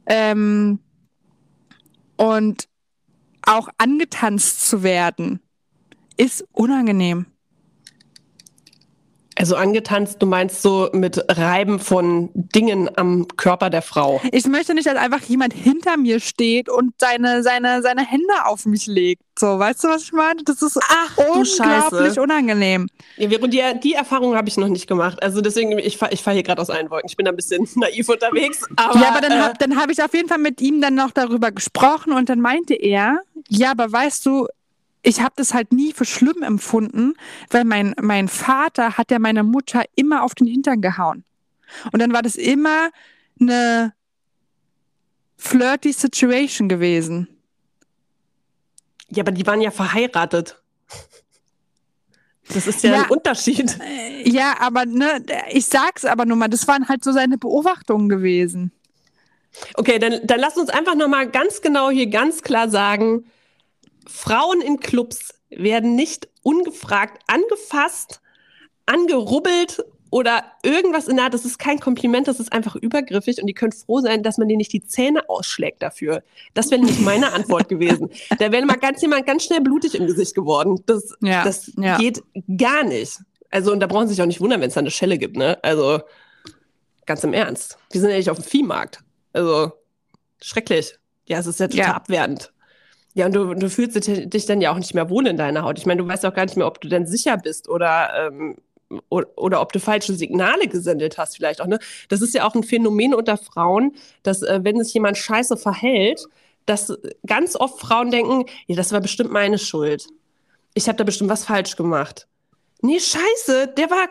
[0.06, 0.78] Ähm,
[2.16, 2.68] und
[3.42, 5.40] auch angetanzt zu werden,
[6.16, 7.26] ist unangenehm.
[9.40, 14.20] Also angetanzt, du meinst so mit Reiben von Dingen am Körper der Frau.
[14.32, 18.66] Ich möchte nicht, dass einfach jemand hinter mir steht und seine, seine, seine Hände auf
[18.66, 19.22] mich legt.
[19.38, 20.42] So, weißt du, was ich meine?
[20.44, 22.86] Das ist Ach, unglaublich unangenehm.
[23.16, 25.22] Ja, die, die Erfahrung habe ich noch nicht gemacht.
[25.22, 27.08] Also deswegen, ich fahre ich fahr hier gerade aus allen Wolken.
[27.08, 28.68] Ich bin ein bisschen naiv unterwegs.
[28.76, 31.12] Aber, ja, aber dann äh, habe hab ich auf jeden Fall mit ihm dann noch
[31.12, 34.48] darüber gesprochen und dann meinte er, ja, aber weißt du,
[35.02, 37.14] ich habe das halt nie für schlimm empfunden,
[37.50, 41.24] weil mein, mein Vater hat ja meiner Mutter immer auf den Hintern gehauen.
[41.92, 42.90] Und dann war das immer
[43.40, 43.94] eine
[45.36, 47.28] flirty Situation gewesen.
[49.08, 50.60] Ja, aber die waren ja verheiratet.
[52.52, 53.78] Das ist ja, ja, ein Unterschied.
[53.80, 58.08] Äh, ja, aber ne, ich sag's aber nur mal, das waren halt so seine Beobachtungen
[58.08, 58.72] gewesen.
[59.74, 63.24] Okay, dann, dann lass uns einfach nochmal ganz genau hier ganz klar sagen,
[64.10, 68.20] Frauen in Clubs werden nicht ungefragt angefasst,
[68.86, 71.34] angerubbelt oder irgendwas in der Art.
[71.34, 74.48] Das ist kein Kompliment, das ist einfach übergriffig und die können froh sein, dass man
[74.48, 76.22] denen nicht die Zähne ausschlägt dafür.
[76.54, 78.10] Das wäre nicht meine Antwort gewesen.
[78.38, 80.82] Da wäre mal ganz jemand ganz schnell blutig im Gesicht geworden.
[80.86, 81.98] Das, ja, das ja.
[81.98, 82.22] geht
[82.56, 83.18] gar nicht.
[83.50, 85.36] Also, und da brauchen Sie sich auch nicht wundern, wenn es da eine Schelle gibt,
[85.36, 85.58] ne?
[85.62, 86.00] Also,
[87.06, 87.76] ganz im Ernst.
[87.90, 89.00] Wir sind ja nicht auf dem Viehmarkt.
[89.32, 89.72] Also,
[90.40, 90.94] schrecklich.
[91.26, 91.94] Ja, es ist ja total ja.
[91.94, 92.52] abwertend.
[93.14, 95.78] Ja, und du, du fühlst dich dann ja auch nicht mehr wohl in deiner Haut.
[95.78, 98.56] Ich meine, du weißt auch gar nicht mehr, ob du denn sicher bist oder, ähm,
[99.08, 101.66] oder, oder, ob du falsche Signale gesendet hast, vielleicht auch.
[101.66, 101.80] Ne?
[102.08, 106.24] Das ist ja auch ein Phänomen unter Frauen, dass, äh, wenn sich jemand scheiße verhält,
[106.66, 106.92] dass
[107.26, 110.06] ganz oft Frauen denken, ja, das war bestimmt meine Schuld.
[110.74, 112.28] Ich habe da bestimmt was falsch gemacht.
[112.80, 114.08] Nee, scheiße, der war,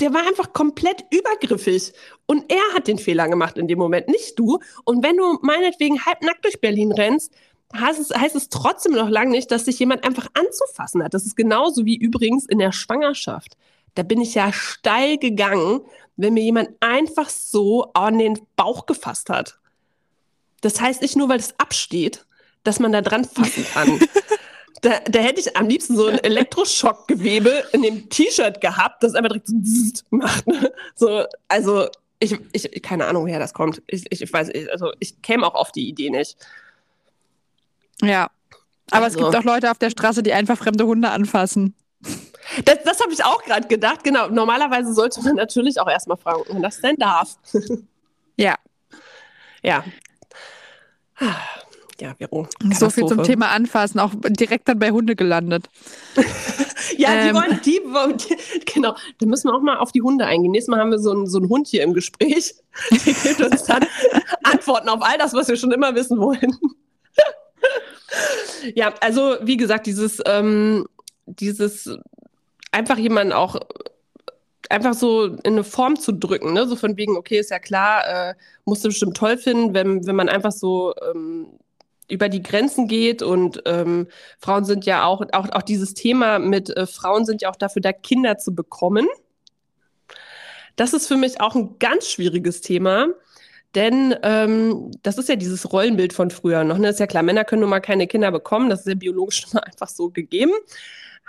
[0.00, 1.92] der war einfach komplett übergriffig.
[2.26, 4.58] Und er hat den Fehler gemacht in dem Moment, nicht du.
[4.84, 7.32] Und wenn du meinetwegen halbnackt durch Berlin rennst,
[7.74, 11.14] heißt es, heißt es trotzdem noch lange nicht, dass sich jemand einfach anzufassen hat.
[11.14, 13.56] Das ist genauso wie übrigens in der Schwangerschaft.
[13.94, 15.80] Da bin ich ja steil gegangen,
[16.16, 19.58] wenn mir jemand einfach so an den Bauch gefasst hat.
[20.60, 22.26] Das heißt nicht nur, weil es absteht,
[22.64, 24.00] dass man da dran fassen kann.
[24.82, 29.30] da, da hätte ich am liebsten so ein Elektroschockgewebe in dem T-Shirt gehabt, das einfach
[29.30, 30.44] direkt so macht.
[30.94, 31.88] So, also
[32.20, 33.82] ich, ich, keine Ahnung, woher das kommt.
[33.86, 36.36] Ich, ich, ich weiß, ich, also ich käme auch auf die Idee nicht.
[38.02, 38.30] Ja.
[38.90, 39.18] Aber also.
[39.18, 41.74] es gibt auch Leute auf der Straße, die einfach fremde Hunde anfassen.
[42.64, 44.04] Das, das habe ich auch gerade gedacht.
[44.04, 44.28] Genau.
[44.28, 47.36] Normalerweise sollte man natürlich auch erstmal fragen, ob man das denn darf.
[48.36, 48.54] ja.
[49.62, 49.84] Ja.
[52.00, 52.46] Ja, Vero.
[52.74, 55.68] So viel zum Thema Anfassen, auch direkt dann bei Hunde gelandet.
[56.96, 57.34] ja, die ähm.
[57.34, 60.52] wollen, die, die, genau, da müssen wir auch mal auf die Hunde eingehen.
[60.52, 62.54] Nächstes Mal haben wir so einen, so einen Hund hier im Gespräch.
[62.90, 63.84] Der gibt uns dann
[64.44, 66.56] Antworten auf all das, was wir schon immer wissen wollen.
[68.74, 70.86] Ja, also wie gesagt, dieses, ähm,
[71.26, 71.90] dieses
[72.72, 73.60] einfach jemanden auch
[74.70, 76.66] einfach so in eine Form zu drücken, ne?
[76.66, 80.16] So von wegen, okay, ist ja klar, äh, musst du bestimmt toll finden, wenn, wenn
[80.16, 81.48] man einfach so ähm,
[82.08, 86.74] über die Grenzen geht und ähm, Frauen sind ja auch, auch, auch dieses Thema mit
[86.76, 89.06] äh, Frauen sind ja auch dafür da, Kinder zu bekommen.
[90.76, 93.08] Das ist für mich auch ein ganz schwieriges Thema,
[93.74, 96.78] denn ähm, das ist ja dieses Rollenbild von früher noch.
[96.78, 96.88] Ne?
[96.88, 99.60] Ist ja klar, Männer können nun mal keine Kinder bekommen, das ist ja biologisch mal
[99.60, 100.52] einfach so gegeben.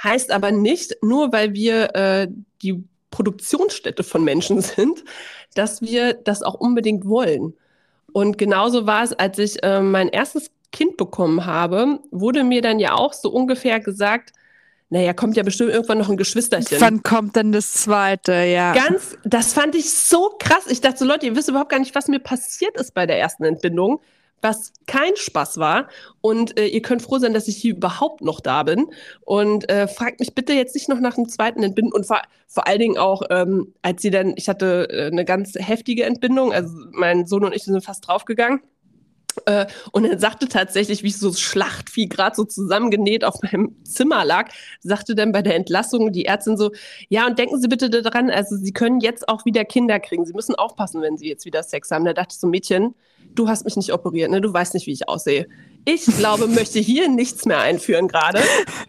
[0.01, 2.27] Heißt aber nicht, nur weil wir äh,
[2.61, 5.03] die Produktionsstätte von Menschen sind,
[5.55, 7.53] dass wir das auch unbedingt wollen.
[8.11, 12.79] Und genauso war es, als ich äh, mein erstes Kind bekommen habe, wurde mir dann
[12.79, 14.31] ja auch so ungefähr gesagt,
[14.91, 16.81] naja, kommt ja bestimmt irgendwann noch ein Geschwisterchen.
[16.81, 18.73] Wann kommt denn das zweite, ja.
[18.73, 20.65] Ganz, das fand ich so krass.
[20.67, 23.19] Ich dachte so, Leute, ihr wisst überhaupt gar nicht, was mir passiert ist bei der
[23.19, 24.01] ersten Entbindung,
[24.41, 25.89] was kein Spaß war.
[26.21, 28.87] Und äh, ihr könnt froh sein, dass ich hier überhaupt noch da bin.
[29.21, 31.93] Und äh, fragt mich bitte jetzt nicht noch nach dem zweiten Entbinden.
[31.93, 35.53] Und vor, vor allen Dingen auch, ähm, als sie dann, ich hatte äh, eine ganz
[35.53, 38.61] heftige Entbindung, also mein Sohn und ich sind fast draufgegangen.
[39.45, 44.25] Äh, und er sagte tatsächlich, wie ich so Schlachtvieh gerade so zusammengenäht auf meinem Zimmer
[44.25, 46.71] lag, sagte dann bei der Entlassung die Ärztin so,
[47.09, 50.25] ja, und denken Sie bitte daran, also Sie können jetzt auch wieder Kinder kriegen.
[50.25, 52.05] Sie müssen aufpassen, wenn Sie jetzt wieder Sex haben.
[52.05, 52.95] Da dachte ich so, Mädchen,
[53.35, 54.41] du hast mich nicht operiert, ne?
[54.41, 55.47] Du weißt nicht, wie ich aussehe
[55.85, 58.41] ich glaube, möchte hier nichts mehr einführen gerade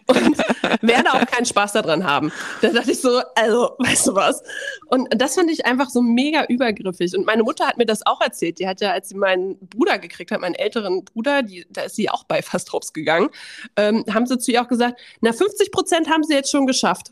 [0.07, 0.37] und
[0.81, 2.31] werde auch keinen Spaß daran haben.
[2.61, 4.43] Da dachte ich so, also, weißt du was?
[4.87, 7.15] Und das fand ich einfach so mega übergriffig.
[7.15, 8.59] Und meine Mutter hat mir das auch erzählt.
[8.59, 11.95] Die hat ja, als sie meinen Bruder gekriegt hat, meinen älteren Bruder, die, da ist
[11.95, 13.29] sie auch bei fast hops gegangen,
[13.77, 17.11] ähm, haben sie zu ihr auch gesagt, na, 50 Prozent haben sie jetzt schon geschafft.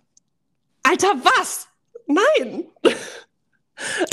[0.83, 1.67] Alter, was?
[2.05, 2.65] Nein!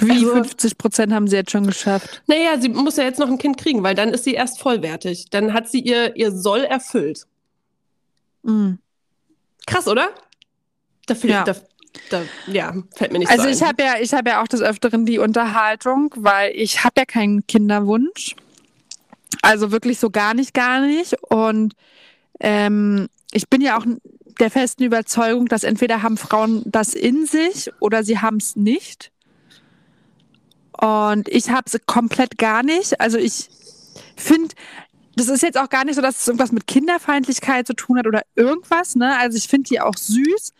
[0.00, 2.22] Wie also, 50 Prozent haben sie jetzt schon geschafft?
[2.26, 5.30] Naja, sie muss ja jetzt noch ein Kind kriegen, weil dann ist sie erst vollwertig.
[5.30, 7.26] Dann hat sie ihr, ihr Soll erfüllt.
[8.42, 8.78] Mhm.
[9.66, 10.10] Krass, oder?
[11.06, 11.44] Dafür, ja.
[11.44, 11.54] Da,
[12.10, 14.60] da, ja, fällt mir nicht also so ich habe ja, ich habe ja auch des
[14.60, 18.36] Öfteren die Unterhaltung, weil ich habe ja keinen Kinderwunsch.
[19.42, 21.14] Also wirklich so gar nicht, gar nicht.
[21.22, 21.74] Und
[22.40, 23.84] ähm, ich bin ja auch
[24.40, 29.10] der festen Überzeugung, dass entweder haben Frauen das in sich oder sie haben es nicht.
[30.80, 33.00] Und ich habe es komplett gar nicht.
[33.00, 33.48] Also ich
[34.16, 34.54] finde,
[35.16, 38.06] das ist jetzt auch gar nicht so, dass es irgendwas mit Kinderfeindlichkeit zu tun hat
[38.06, 38.94] oder irgendwas.
[38.94, 39.16] Ne?
[39.18, 40.52] Also ich finde die auch süß,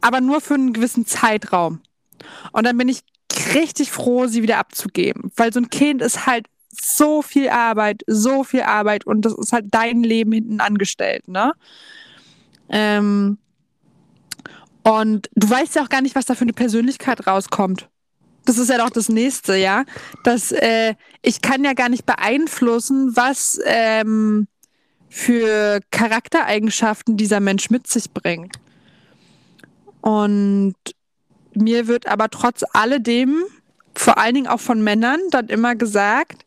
[0.00, 1.80] aber nur für einen gewissen Zeitraum.
[2.52, 3.00] Und dann bin ich
[3.54, 5.30] richtig froh, sie wieder abzugeben.
[5.36, 9.52] Weil so ein Kind ist halt so viel Arbeit, so viel Arbeit und das ist
[9.52, 11.52] halt dein Leben hinten angestellt, ne?
[12.68, 13.38] Ähm,
[14.82, 17.88] und du weißt ja auch gar nicht, was da für eine Persönlichkeit rauskommt
[18.44, 19.84] das ist ja doch das nächste, ja.
[20.24, 24.48] Dass äh, ich kann ja gar nicht beeinflussen, was ähm,
[25.08, 28.56] für Charaktereigenschaften dieser Mensch mit sich bringt.
[30.00, 30.74] Und
[31.54, 33.42] mir wird aber trotz alledem,
[33.94, 36.44] vor allen Dingen auch von Männern, dann immer gesagt,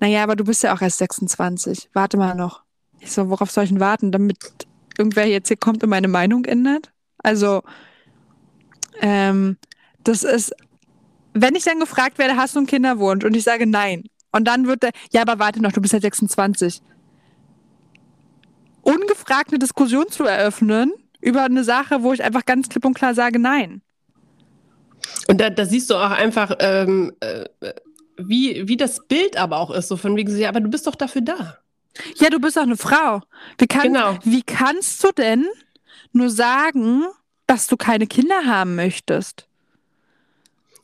[0.00, 1.90] naja, aber du bist ja auch erst 26.
[1.92, 2.62] Warte mal noch.
[3.00, 4.38] Ich so, worauf soll ich denn warten, damit
[4.98, 6.92] irgendwer jetzt hier kommt und meine Meinung ändert?
[7.18, 7.62] Also,
[9.00, 9.56] ähm,
[10.04, 10.54] das ist
[11.42, 13.24] wenn ich dann gefragt werde, hast du einen Kinderwunsch?
[13.24, 14.04] Und ich sage nein.
[14.32, 16.82] Und dann wird der, ja, aber warte noch, du bist ja 26.
[18.82, 23.14] Ungefragt eine Diskussion zu eröffnen über eine Sache, wo ich einfach ganz klipp und klar
[23.14, 23.82] sage nein.
[25.28, 27.44] Und da, da siehst du auch einfach, ähm, äh,
[28.16, 30.94] wie, wie das Bild aber auch ist, so von wegen, ja, aber du bist doch
[30.94, 31.58] dafür da.
[32.16, 33.22] Ja, du bist doch eine Frau.
[33.58, 34.18] Wie, kann, genau.
[34.24, 35.46] wie kannst du denn
[36.12, 37.04] nur sagen,
[37.46, 39.48] dass du keine Kinder haben möchtest?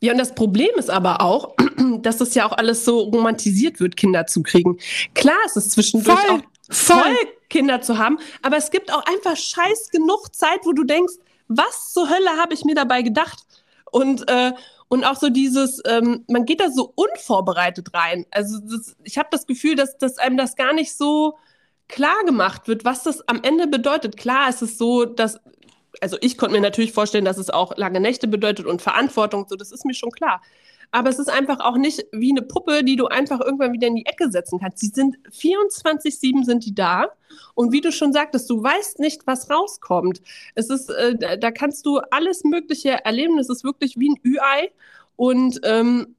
[0.03, 1.55] Ja, und das Problem ist aber auch,
[2.01, 4.77] dass das ja auch alles so romantisiert wird, Kinder zu kriegen.
[5.13, 6.39] Klar, es ist zwischendurch Voll.
[6.39, 7.15] auch voll
[7.49, 8.19] Kinder zu haben.
[8.41, 11.13] Aber es gibt auch einfach scheiß genug Zeit, wo du denkst,
[11.47, 13.45] was zur Hölle habe ich mir dabei gedacht?
[13.91, 14.51] Und, äh,
[14.89, 18.25] und auch so dieses, ähm, man geht da so unvorbereitet rein.
[18.29, 21.37] Also das, ich habe das Gefühl, dass, dass einem das gar nicht so
[21.87, 24.17] klar gemacht wird, was das am Ende bedeutet.
[24.17, 25.39] Klar ist es so, dass,
[26.03, 29.55] also ich konnte mir natürlich vorstellen, dass es auch lange Nächte bedeutet und Verantwortung, so
[29.55, 30.41] das ist mir schon klar
[30.93, 33.95] aber es ist einfach auch nicht wie eine Puppe, die du einfach irgendwann wieder in
[33.95, 34.77] die Ecke setzen kannst.
[34.77, 37.07] Sie sind 24-7 sind die da.
[37.55, 40.21] Und wie du schon sagtest, du weißt nicht, was rauskommt.
[40.53, 43.39] Es ist, äh, da kannst du alles Mögliche erleben.
[43.39, 44.71] Es ist wirklich wie ein Ü-Ei.
[45.15, 46.15] Und, ähm,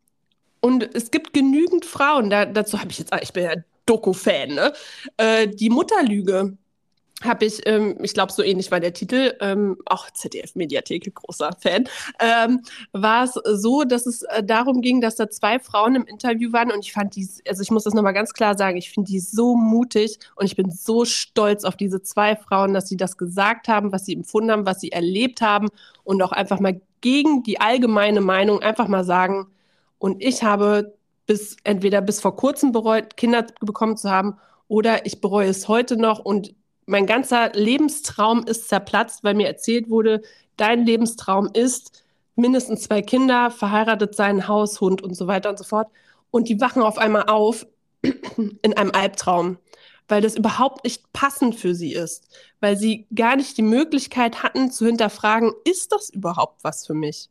[0.61, 3.55] und es gibt genügend Frauen, da, dazu habe ich jetzt, ich bin ja
[3.87, 4.73] Doku-Fan, ne?
[5.19, 6.57] Äh, die Mutterlüge
[7.23, 11.89] habe ich, ähm, ich glaube, so ähnlich war der Titel, ähm, auch ZDF-Mediathek, großer Fan,
[12.19, 12.61] ähm,
[12.93, 16.73] war es so, dass es äh, darum ging, dass da zwei Frauen im Interview waren
[16.73, 19.21] und ich fand die, also ich muss das nochmal ganz klar sagen, ich finde die
[19.21, 23.69] so mutig und ich bin so stolz auf diese zwei Frauen, dass sie das gesagt
[23.69, 25.69] haben, was sie empfunden haben, was sie erlebt haben
[26.03, 29.47] und auch einfach mal gegen die allgemeine Meinung einfach mal sagen,
[29.99, 30.95] und ich habe
[31.27, 34.37] bis entweder bis vor kurzem bereut, Kinder bekommen zu haben
[34.69, 36.55] oder ich bereue es heute noch und
[36.87, 40.23] mein ganzer Lebenstraum ist zerplatzt, weil mir erzählt wurde,
[40.57, 42.05] dein Lebenstraum ist
[42.37, 45.89] mindestens zwei Kinder, verheiratet sein, Haus, Hund und so weiter und so fort.
[46.31, 47.67] Und die wachen auf einmal auf
[48.63, 49.59] in einem Albtraum,
[50.09, 52.29] weil das überhaupt nicht passend für sie ist,
[52.61, 57.31] weil sie gar nicht die Möglichkeit hatten zu hinterfragen, ist das überhaupt was für mich?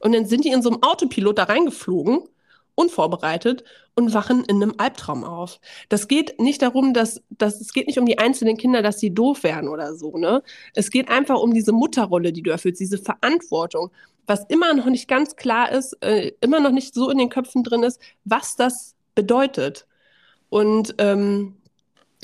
[0.00, 2.28] Und dann sind die in so einem Autopilot da reingeflogen
[2.74, 5.60] unvorbereitet und wachen in einem Albtraum auf.
[5.88, 9.14] Das geht nicht darum, dass, dass es geht nicht um die einzelnen Kinder, dass sie
[9.14, 10.16] doof wären oder so.
[10.16, 10.42] Ne?
[10.74, 13.90] Es geht einfach um diese Mutterrolle, die du erfüllst, diese Verantwortung,
[14.26, 17.62] was immer noch nicht ganz klar ist, äh, immer noch nicht so in den Köpfen
[17.62, 19.86] drin ist, was das bedeutet.
[20.48, 21.56] Und ähm,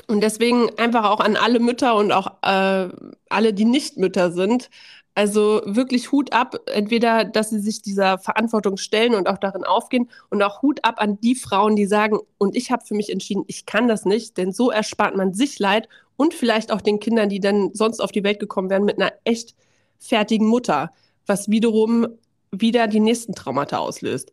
[0.06, 2.88] und deswegen einfach auch an alle Mütter und auch äh,
[3.28, 4.70] alle, die nicht Mütter sind,
[5.20, 10.08] also wirklich Hut ab, entweder, dass sie sich dieser Verantwortung stellen und auch darin aufgehen
[10.30, 13.44] und auch Hut ab an die Frauen, die sagen, und ich habe für mich entschieden,
[13.46, 17.28] ich kann das nicht, denn so erspart man sich Leid und vielleicht auch den Kindern,
[17.28, 19.54] die dann sonst auf die Welt gekommen wären, mit einer echt
[19.98, 20.90] fertigen Mutter,
[21.26, 22.08] was wiederum
[22.50, 24.32] wieder die nächsten Traumata auslöst.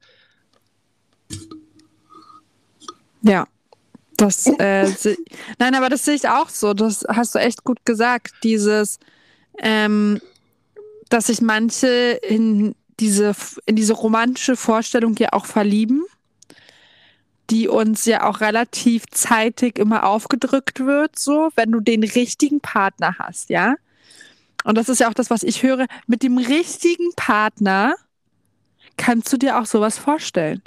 [3.24, 3.46] Ja,
[4.16, 4.90] das, äh,
[5.60, 6.74] nein, aber das sehe ich auch so.
[6.74, 8.36] Das hast du echt gut gesagt.
[8.42, 9.00] Dieses,
[9.58, 10.22] ähm,
[11.10, 16.04] dass sich manche in diese, in diese romantische Vorstellung ja auch verlieben,
[17.50, 23.16] die uns ja auch relativ zeitig immer aufgedrückt wird, so, wenn du den richtigen Partner
[23.20, 23.76] hast, ja.
[24.64, 25.86] Und das ist ja auch das, was ich höre.
[26.08, 27.96] Mit dem richtigen Partner
[28.98, 30.62] kannst du dir auch sowas vorstellen.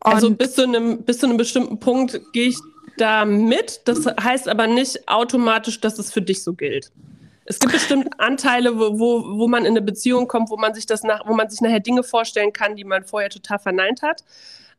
[0.00, 2.58] Also Und also bis zu einem, bis zu einem bestimmten Punkt gehe ich
[2.98, 3.80] da mit.
[3.86, 6.90] Das heißt aber nicht automatisch, dass es für dich so gilt.
[7.46, 10.86] Es gibt bestimmt Anteile, wo, wo, wo man in eine Beziehung kommt, wo man sich
[10.86, 14.24] das nach, wo man sich nachher Dinge vorstellen kann, die man vorher total verneint hat.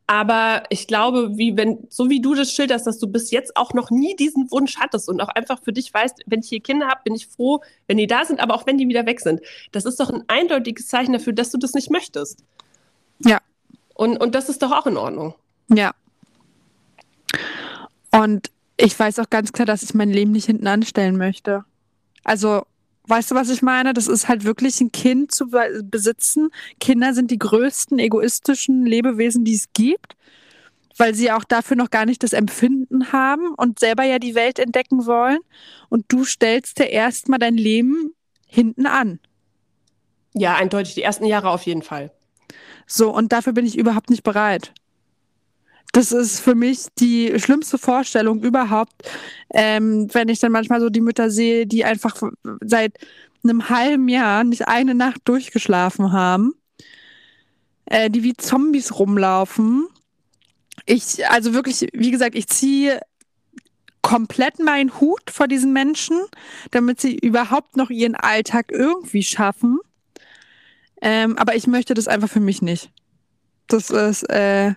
[0.10, 3.74] Aber ich glaube, wie wenn, so wie du das schilderst, dass du bis jetzt auch
[3.74, 6.88] noch nie diesen Wunsch hattest und auch einfach für dich weißt, wenn ich hier Kinder
[6.88, 9.42] habe, bin ich froh, wenn die da sind, aber auch wenn die wieder weg sind.
[9.74, 12.42] Das ist doch ein eindeutiges Zeichen dafür, dass du das nicht möchtest.
[13.20, 13.40] Ja.
[13.96, 15.36] Und, und das ist doch auch in Ordnung.
[15.68, 15.92] Ja.
[18.12, 21.66] Und ich weiß auch ganz klar, dass ich mein Leben nicht hinten anstellen möchte.
[22.28, 22.64] Also,
[23.08, 23.94] weißt du, was ich meine?
[23.94, 25.50] Das ist halt wirklich ein Kind zu
[25.84, 26.50] besitzen.
[26.80, 30.18] Kinder sind die größten egoistischen Lebewesen, die es gibt,
[30.98, 34.60] weil sie auch dafür noch gar nicht das Empfinden haben und selber ja die Welt
[34.60, 35.40] entdecken wollen.
[35.88, 38.14] Und du stellst dir erstmal dein Leben
[38.46, 39.20] hinten an.
[40.34, 40.96] Ja, eindeutig.
[40.96, 42.12] Die ersten Jahre auf jeden Fall.
[42.88, 44.74] So, und dafür bin ich überhaupt nicht bereit.
[45.94, 48.94] Das ist für mich die schlimmste Vorstellung überhaupt,
[49.54, 52.22] ähm, wenn ich dann manchmal so die Mütter sehe, die einfach
[52.62, 52.98] seit
[53.44, 56.54] einem halben Jahr nicht eine Nacht durchgeschlafen haben,
[57.86, 59.88] äh, die wie Zombies rumlaufen.
[60.86, 63.00] Ich, also wirklich, wie gesagt, ich ziehe
[64.02, 66.18] komplett meinen Hut vor diesen Menschen,
[66.72, 69.80] damit sie überhaupt noch ihren Alltag irgendwie schaffen.
[71.02, 72.90] Ähm, aber ich möchte das einfach für mich nicht.
[73.68, 74.76] Das ist, äh,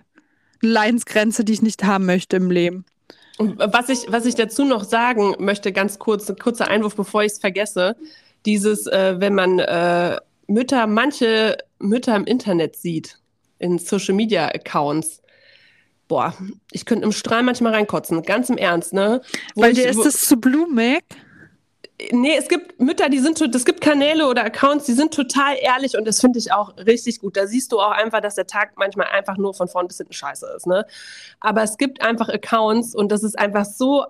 [0.61, 2.85] Leidensgrenze, die ich nicht haben möchte im Leben.
[3.37, 7.33] Was ich, was ich dazu noch sagen möchte, ganz kurz, ein kurzer Einwurf, bevor ich
[7.33, 7.95] es vergesse.
[8.45, 13.17] Dieses, äh, wenn man äh, Mütter, manche Mütter im Internet sieht,
[13.57, 15.21] in Social Media Accounts,
[16.07, 16.35] boah,
[16.71, 19.21] ich könnte im Strahl manchmal reinkotzen, ganz im Ernst, ne?
[19.55, 21.03] Wo Weil dir ist es zu blumig?
[22.11, 25.97] Nee, es gibt Mütter, die sind, es gibt Kanäle oder Accounts, die sind total ehrlich
[25.97, 27.37] und das finde ich auch richtig gut.
[27.37, 30.13] Da siehst du auch einfach, dass der Tag manchmal einfach nur von vorn bis hinten
[30.13, 30.85] scheiße ist, ne?
[31.39, 34.05] Aber es gibt einfach Accounts und das ist einfach so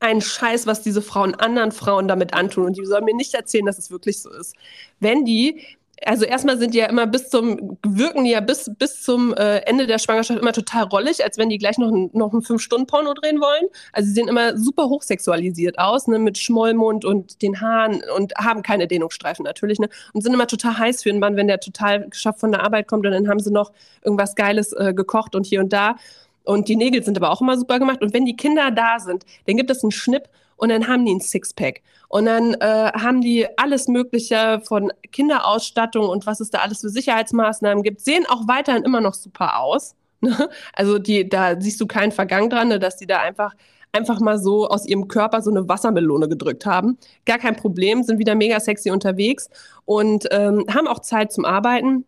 [0.00, 2.66] ein Scheiß, was diese Frauen anderen Frauen damit antun.
[2.66, 4.54] Und die sollen mir nicht erzählen, dass es wirklich so ist.
[5.00, 5.64] Wenn die
[6.04, 9.58] also erstmal sind die ja immer bis zum, wirken die ja bis, bis zum äh,
[9.60, 13.14] Ende der Schwangerschaft immer total rollig, als wenn die gleich noch, ein, noch ein Fünf-Stunden-Porno
[13.14, 13.64] drehen wollen.
[13.92, 18.62] Also sie sehen immer super hochsexualisiert aus, ne, mit Schmollmund und den Haaren und haben
[18.62, 22.08] keine Dehnungsstreifen natürlich, ne, und sind immer total heiß für einen Mann, wenn der total
[22.08, 23.72] geschafft von der Arbeit kommt und dann haben sie noch
[24.02, 25.96] irgendwas Geiles äh, gekocht und hier und da.
[26.44, 28.00] Und die Nägel sind aber auch immer super gemacht.
[28.00, 31.14] Und wenn die Kinder da sind, dann gibt es einen Schnipp und dann haben die
[31.14, 31.82] ein Sixpack.
[32.08, 36.88] Und dann äh, haben die alles Mögliche von Kinderausstattung und was es da alles für
[36.90, 39.94] Sicherheitsmaßnahmen gibt, sehen auch weiterhin immer noch super aus.
[40.20, 40.48] Ne?
[40.72, 43.54] Also die, da siehst du keinen Vergang dran, ne, dass die da einfach
[43.92, 46.98] einfach mal so aus ihrem Körper so eine Wassermelone gedrückt haben.
[47.24, 49.48] Gar kein Problem, sind wieder mega sexy unterwegs
[49.84, 52.04] und ähm, haben auch Zeit zum Arbeiten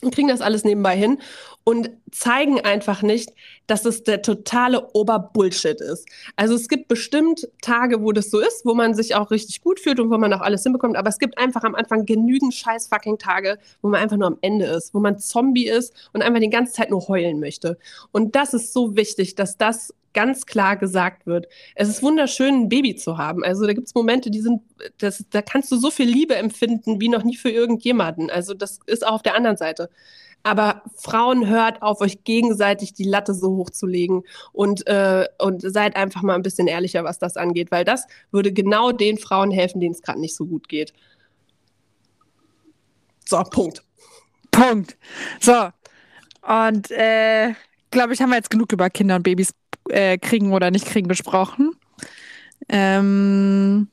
[0.00, 1.18] kriegen das alles nebenbei hin
[1.64, 3.30] und zeigen einfach nicht,
[3.66, 6.06] dass es der totale Oberbullshit ist.
[6.36, 9.80] Also es gibt bestimmt Tage, wo das so ist, wo man sich auch richtig gut
[9.80, 12.86] fühlt und wo man auch alles hinbekommt, aber es gibt einfach am Anfang genügend scheiß
[12.88, 16.40] fucking Tage, wo man einfach nur am Ende ist, wo man Zombie ist und einfach
[16.40, 17.76] die ganze Zeit nur heulen möchte.
[18.12, 21.46] Und das ist so wichtig, dass das ganz klar gesagt wird.
[21.74, 23.44] Es ist wunderschön, ein Baby zu haben.
[23.44, 24.62] Also da gibt es Momente, die sind,
[24.98, 28.30] das, da kannst du so viel Liebe empfinden wie noch nie für irgendjemanden.
[28.30, 29.90] Also das ist auch auf der anderen Seite.
[30.42, 35.62] Aber Frauen hört auf, euch gegenseitig die Latte so hoch zu legen und, äh, und
[35.62, 39.50] seid einfach mal ein bisschen ehrlicher, was das angeht, weil das würde genau den Frauen
[39.50, 40.92] helfen, denen es gerade nicht so gut geht.
[43.26, 43.82] So, Punkt.
[44.50, 44.96] Punkt.
[45.40, 45.68] So.
[46.42, 47.52] Und äh,
[47.90, 49.52] glaube ich, haben wir jetzt genug über Kinder und Babys
[49.88, 51.72] äh, kriegen oder nicht kriegen besprochen.
[52.68, 53.88] Ähm,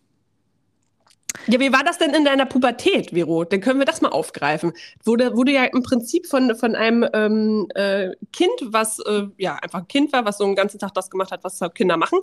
[1.47, 3.43] ja, wie war das denn in deiner Pubertät, Vero?
[3.43, 4.73] Dann können wir das mal aufgreifen.
[5.03, 9.79] Wurde, wurde ja im Prinzip von, von einem ähm, äh, Kind, was äh, ja einfach
[9.79, 12.19] ein Kind war, was so einen ganzen Tag das gemacht hat, was Kinder machen.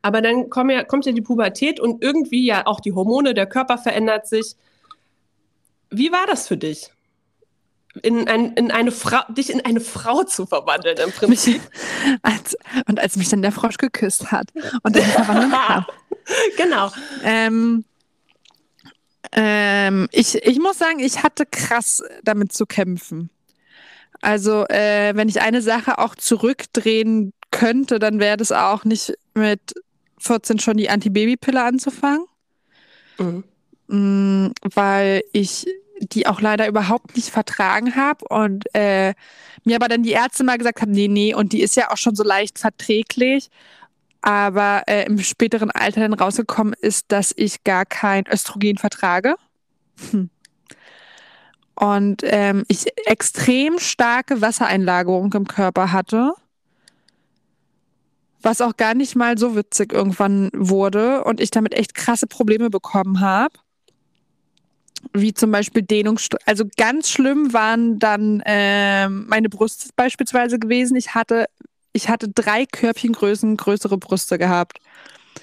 [0.00, 3.76] Aber dann ja, kommt ja die Pubertät und irgendwie ja auch die Hormone, der Körper
[3.76, 4.56] verändert sich.
[5.90, 6.90] Wie war das für dich?
[8.00, 11.60] In, ein, in eine Frau, dich in eine Frau zu verwandeln im Prinzip.
[12.22, 14.48] als, und als mich dann der Frosch geküsst hat
[14.82, 15.86] und dann verwandelt habe.
[16.56, 16.90] Genau.
[17.22, 17.84] Ähm,
[19.32, 23.30] ähm, ich, ich muss sagen, ich hatte krass damit zu kämpfen.
[24.20, 29.74] Also, äh, wenn ich eine Sache auch zurückdrehen könnte, dann wäre das auch nicht mit
[30.18, 32.26] 14 schon die Antibabypille anzufangen.
[33.18, 33.44] Mhm.
[33.88, 35.66] Mm, weil ich
[36.02, 39.14] die auch leider überhaupt nicht vertragen habe und äh,
[39.64, 41.96] mir aber dann die Ärzte mal gesagt haben, nee, nee, und die ist ja auch
[41.96, 43.50] schon so leicht verträglich
[44.22, 49.34] aber äh, im späteren Alter dann rausgekommen ist, dass ich gar kein Östrogen vertrage.
[50.10, 50.30] Hm.
[51.74, 56.34] Und ähm, ich extrem starke Wassereinlagerung im Körper hatte,
[58.40, 62.70] was auch gar nicht mal so witzig irgendwann wurde und ich damit echt krasse Probleme
[62.70, 63.54] bekommen habe.
[65.12, 70.96] Wie zum Beispiel Dehnung, also ganz schlimm waren dann äh, meine Brüste beispielsweise gewesen.
[70.96, 71.46] Ich hatte
[71.92, 74.78] ich hatte drei Körbchengrößen größere Brüste gehabt,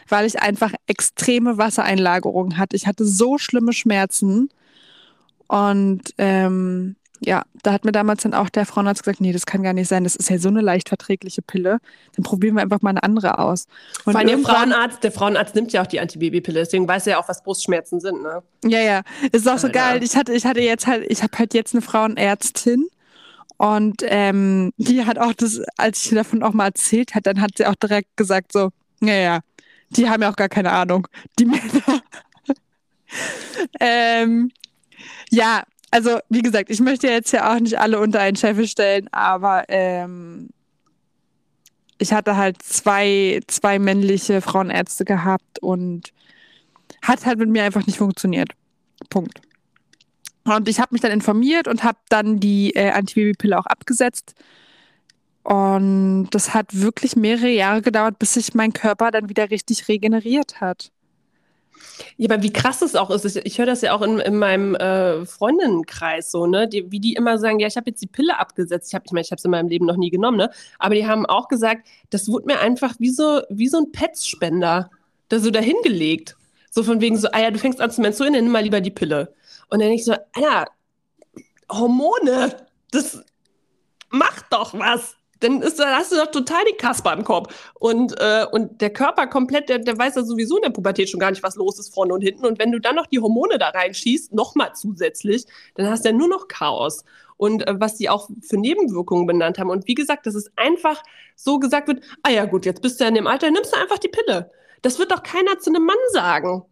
[0.07, 2.75] weil ich einfach extreme Wassereinlagerungen hatte.
[2.75, 4.49] Ich hatte so schlimme Schmerzen.
[5.47, 9.63] Und ähm, ja, da hat mir damals dann auch der Frauenarzt gesagt, nee, das kann
[9.63, 11.79] gar nicht sein, das ist ja so eine leicht verträgliche Pille.
[12.15, 13.65] Dann probieren wir einfach mal eine andere aus.
[14.05, 17.11] Und Vor allem der Frauenarzt, der Frauenarzt nimmt ja auch die Antibabypille, deswegen weiß er
[17.11, 18.41] ja auch, was Brustschmerzen sind, ne?
[18.63, 19.01] Ja, ja.
[19.31, 19.79] Ist auch so Alter.
[19.79, 20.03] geil.
[20.03, 22.87] Ich hatte, ich hatte jetzt halt, ich habe halt jetzt eine Frauenärztin
[23.57, 27.51] und ähm, die hat auch das, als ich davon auch mal erzählt hat, dann hat
[27.57, 28.69] sie auch direkt gesagt so,
[29.01, 29.39] naja,
[29.89, 31.07] die haben ja auch gar keine Ahnung,
[31.37, 32.01] die Männer.
[33.79, 34.51] ähm,
[35.29, 39.07] ja, also wie gesagt, ich möchte jetzt ja auch nicht alle unter einen Scheffel stellen,
[39.11, 40.49] aber ähm,
[41.97, 46.13] ich hatte halt zwei, zwei männliche Frauenärzte gehabt und
[47.01, 48.49] hat halt mit mir einfach nicht funktioniert.
[49.09, 49.41] Punkt.
[50.45, 54.33] Und ich habe mich dann informiert und habe dann die äh, Antibabypille auch abgesetzt.
[55.43, 60.61] Und das hat wirklich mehrere Jahre gedauert, bis sich mein Körper dann wieder richtig regeneriert
[60.61, 60.91] hat.
[62.17, 64.75] Ja, aber wie krass es auch ist, ich, höre das ja auch in, in meinem
[64.75, 68.37] äh, Freundinnenkreis so, ne, die, wie die immer sagen, ja, ich habe jetzt die Pille
[68.37, 68.89] abgesetzt.
[68.89, 70.95] Ich habe, ich meine, ich habe es in meinem Leben noch nie genommen, ne, aber
[70.95, 74.89] die haben auch gesagt, das wurde mir einfach wie so wie so ein Petspender,
[75.29, 76.35] da so dahingelegt,
[76.71, 78.81] so von wegen so, ah ja, du fängst an zu menstruieren, dann nimm mal lieber
[78.81, 79.33] die Pille.
[79.69, 80.65] Und dann denke ich so, Alter,
[81.71, 82.55] Hormone,
[82.91, 83.23] das
[84.09, 85.15] macht doch was.
[85.39, 87.71] Dann ist, dann hast du doch total die Kasper im Kopf.
[87.75, 91.19] Und, äh, und der Körper komplett, der, der weiß ja sowieso in der Pubertät schon
[91.19, 92.45] gar nicht, was los ist vorne und hinten.
[92.45, 96.15] Und wenn du dann noch die Hormone da reinschießt, nochmal zusätzlich, dann hast du ja
[96.15, 97.05] nur noch Chaos.
[97.37, 99.69] Und äh, was die auch für Nebenwirkungen benannt haben.
[99.69, 101.01] Und wie gesagt, dass es einfach
[101.35, 103.79] so gesagt wird, ah ja gut, jetzt bist du ja in dem Alter, nimmst du
[103.79, 104.51] einfach die Pille.
[104.81, 106.65] Das wird doch keiner zu einem Mann sagen.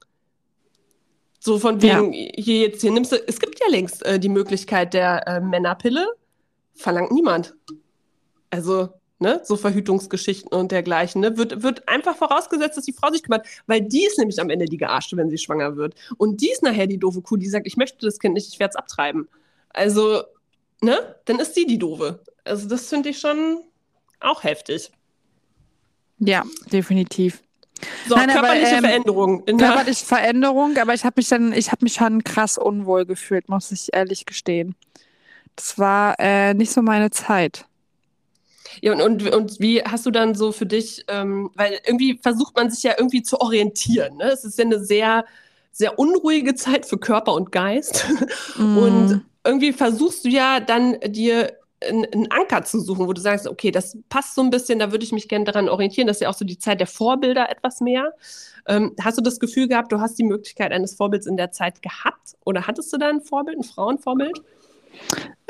[1.39, 2.31] So von wegen, ja.
[2.35, 6.05] hier jetzt, hier nimmst du, es gibt ja längst äh, die Möglichkeit der äh, Männerpille,
[6.73, 7.55] verlangt niemand.
[8.49, 8.89] Also,
[9.19, 13.45] ne, so Verhütungsgeschichten und dergleichen, ne, wird, wird einfach vorausgesetzt, dass die Frau sich kümmert,
[13.65, 15.95] weil die ist nämlich am Ende die Gearschte, wenn sie schwanger wird.
[16.17, 18.59] Und die ist nachher die doofe Kuh, die sagt, ich möchte das Kind nicht, ich
[18.59, 19.27] werde es abtreiben.
[19.69, 20.23] Also,
[20.81, 22.21] ne, dann ist sie die doofe.
[22.43, 23.59] Also, das finde ich schon
[24.19, 24.91] auch heftig.
[26.19, 27.41] Ja, definitiv.
[28.07, 29.45] So, Nein, körperliche aber, ähm, Veränderung.
[29.45, 33.71] Körperliche Veränderung, aber ich habe mich dann, ich habe mich schon krass unwohl gefühlt, muss
[33.71, 34.75] ich ehrlich gestehen.
[35.55, 37.66] Das war äh, nicht so meine Zeit.
[38.81, 42.55] Ja, und, und, und wie hast du dann so für dich, ähm, weil irgendwie versucht
[42.55, 44.17] man sich ja irgendwie zu orientieren.
[44.17, 44.25] Ne?
[44.25, 45.25] Es ist ja eine sehr,
[45.71, 48.05] sehr unruhige Zeit für Körper und Geist.
[48.57, 48.77] Mm.
[48.77, 51.53] Und irgendwie versuchst du ja dann dir
[51.85, 55.03] einen Anker zu suchen, wo du sagst, okay, das passt so ein bisschen, da würde
[55.03, 56.07] ich mich gerne daran orientieren.
[56.07, 58.13] Das ist ja auch so die Zeit der Vorbilder etwas mehr.
[58.67, 61.81] Ähm, hast du das Gefühl gehabt, du hast die Möglichkeit eines Vorbilds in der Zeit
[61.81, 62.35] gehabt?
[62.45, 64.41] Oder hattest du da ein Vorbild, ein Frauenvorbild?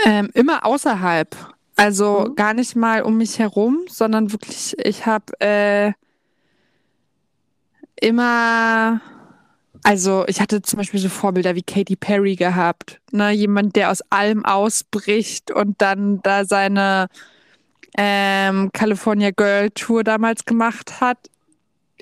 [0.05, 1.35] Ähm, immer außerhalb.
[1.77, 2.35] Also mhm.
[2.35, 5.93] gar nicht mal um mich herum, sondern wirklich, ich habe äh,
[7.95, 8.99] immer,
[9.83, 13.31] also ich hatte zum Beispiel so Vorbilder wie Katy Perry gehabt, ne?
[13.31, 17.09] jemand, der aus allem ausbricht und dann da seine
[17.95, 21.29] ähm, California Girl Tour damals gemacht hat.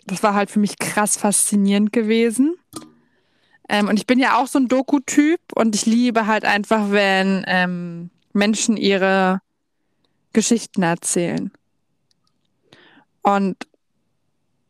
[0.05, 2.55] Das war halt für mich krass faszinierend gewesen.
[3.67, 7.43] Ähm, und ich bin ja auch so ein Doku-Typ und ich liebe halt einfach, wenn
[7.47, 9.41] ähm, Menschen ihre
[10.35, 11.51] Geschichten erzählen.
[13.23, 13.57] Und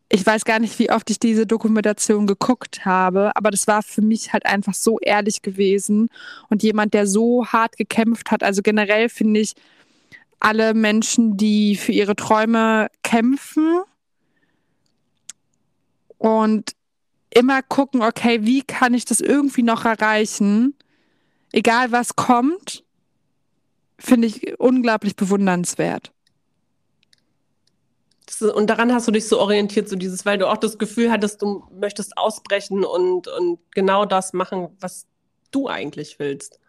[0.08, 4.02] ich weiß gar nicht, wie oft ich diese Dokumentation geguckt habe, aber das war für
[4.02, 6.08] mich halt einfach so ehrlich gewesen
[6.50, 8.44] und jemand, der so hart gekämpft hat.
[8.44, 9.56] Also generell finde ich
[10.40, 13.82] alle Menschen, die für ihre Träume kämpfen
[16.18, 16.76] und
[17.32, 20.76] immer gucken, okay, wie kann ich das irgendwie noch erreichen,
[21.52, 22.85] egal was kommt,
[24.00, 26.12] finde ich unglaublich bewundernswert.
[28.42, 31.42] Und daran hast du dich so orientiert, so dieses, weil du auch das Gefühl hattest,
[31.42, 35.06] du möchtest ausbrechen und, und genau das machen, was
[35.52, 36.60] du eigentlich willst.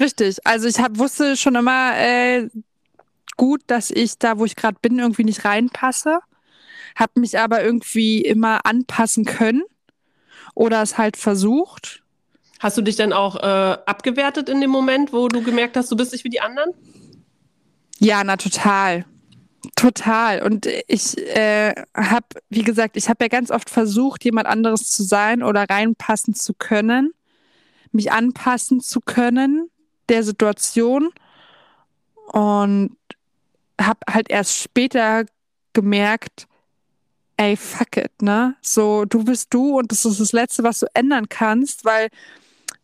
[0.00, 0.38] Richtig.
[0.46, 2.48] Also ich hab, wusste schon immer äh,
[3.36, 6.20] gut, dass ich da, wo ich gerade bin, irgendwie nicht reinpasse.
[6.94, 9.62] Hab mich aber irgendwie immer anpassen können
[10.54, 12.01] oder es halt versucht
[12.62, 15.96] Hast du dich dann auch äh, abgewertet in dem Moment, wo du gemerkt hast, du
[15.96, 16.70] bist nicht wie die anderen?
[17.98, 19.04] Ja, na total.
[19.74, 20.42] Total.
[20.42, 25.02] Und ich äh, habe, wie gesagt, ich habe ja ganz oft versucht, jemand anderes zu
[25.02, 27.12] sein oder reinpassen zu können,
[27.90, 29.68] mich anpassen zu können
[30.08, 31.10] der Situation
[32.26, 32.96] und
[33.80, 35.24] habe halt erst später
[35.72, 36.46] gemerkt,
[37.38, 38.54] ey, fuck it, ne?
[38.62, 42.08] So, du bist du und das ist das Letzte, was du ändern kannst, weil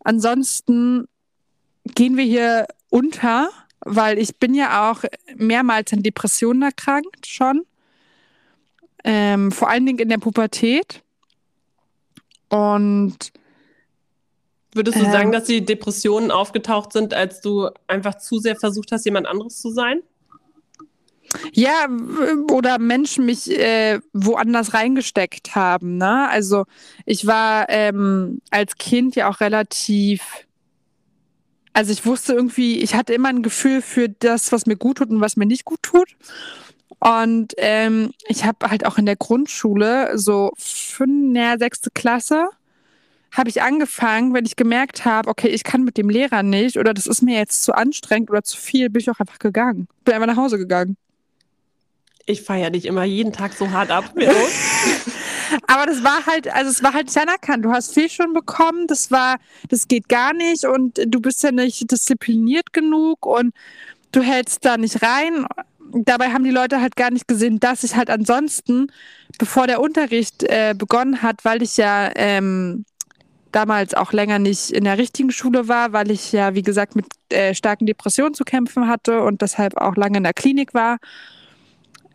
[0.04, 1.08] Ansonsten
[1.84, 5.04] gehen wir hier unter, weil ich bin ja auch
[5.36, 7.64] mehrmals an Depressionen erkrankt schon.
[9.04, 11.02] Ähm, vor allen Dingen in der Pubertät.
[12.48, 13.32] Und
[14.72, 18.92] Würdest du ähm, sagen, dass die Depressionen aufgetaucht sind, als du einfach zu sehr versucht
[18.92, 20.02] hast, jemand anderes zu sein?
[21.52, 21.88] Ja,
[22.50, 25.98] oder Menschen mich äh, woanders reingesteckt haben.
[25.98, 26.28] Ne?
[26.28, 26.64] Also
[27.04, 30.22] ich war ähm, als Kind ja auch relativ,
[31.72, 35.10] also ich wusste irgendwie, ich hatte immer ein Gefühl für das, was mir gut tut
[35.10, 36.08] und was mir nicht gut tut.
[37.00, 42.48] Und ähm, ich habe halt auch in der Grundschule, so fünf, ja, sechste Klasse,
[43.30, 46.94] habe ich angefangen, wenn ich gemerkt habe, okay, ich kann mit dem Lehrer nicht oder
[46.94, 49.86] das ist mir jetzt zu anstrengend oder zu viel, bin ich auch einfach gegangen.
[50.04, 50.96] Bin einfach nach Hause gegangen
[52.28, 54.12] ich feiere dich immer jeden Tag so hart ab.
[55.66, 57.64] Aber das war halt, also es war halt nicht anerkannt.
[57.64, 61.52] Du hast viel schon bekommen, das war, das geht gar nicht und du bist ja
[61.52, 63.54] nicht diszipliniert genug und
[64.12, 65.46] du hältst da nicht rein.
[65.90, 68.88] Dabei haben die Leute halt gar nicht gesehen, dass ich halt ansonsten,
[69.38, 72.84] bevor der Unterricht äh, begonnen hat, weil ich ja ähm,
[73.52, 77.06] damals auch länger nicht in der richtigen Schule war, weil ich ja, wie gesagt, mit
[77.30, 80.98] äh, starken Depressionen zu kämpfen hatte und deshalb auch lange in der Klinik war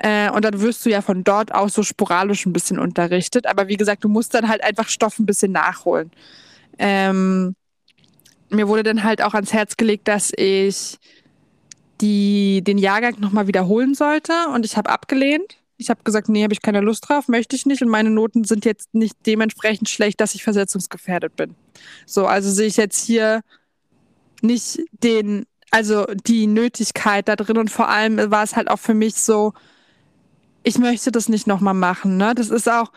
[0.04, 3.47] äh, und dann wirst du ja von dort aus so sporadisch ein bisschen unterrichtet.
[3.47, 6.12] Aber wie gesagt, du musst dann halt einfach Stoff ein bisschen nachholen.
[6.78, 7.56] Ähm,
[8.49, 10.97] mir wurde dann halt auch ans Herz gelegt, dass ich
[12.01, 15.56] die, den Jahrgang nochmal wiederholen sollte und ich habe abgelehnt.
[15.78, 18.43] Ich habe gesagt, nee, habe ich keine Lust drauf, möchte ich nicht und meine Noten
[18.43, 21.56] sind jetzt nicht dementsprechend schlecht, dass ich versetzungsgefährdet bin.
[22.06, 23.41] So, also sehe ich jetzt hier
[24.41, 28.93] nicht den, also die Nötigkeit da drin und vor allem war es halt auch für
[28.93, 29.54] mich so,
[30.64, 32.18] ich möchte das nicht nochmal machen.
[32.18, 32.34] Ne?
[32.36, 32.91] Das ist auch,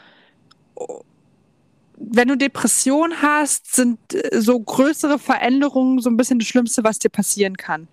[1.97, 3.99] wenn du Depression hast, sind
[4.33, 7.89] so größere Veränderungen so ein bisschen das Schlimmste, was dir passieren kann.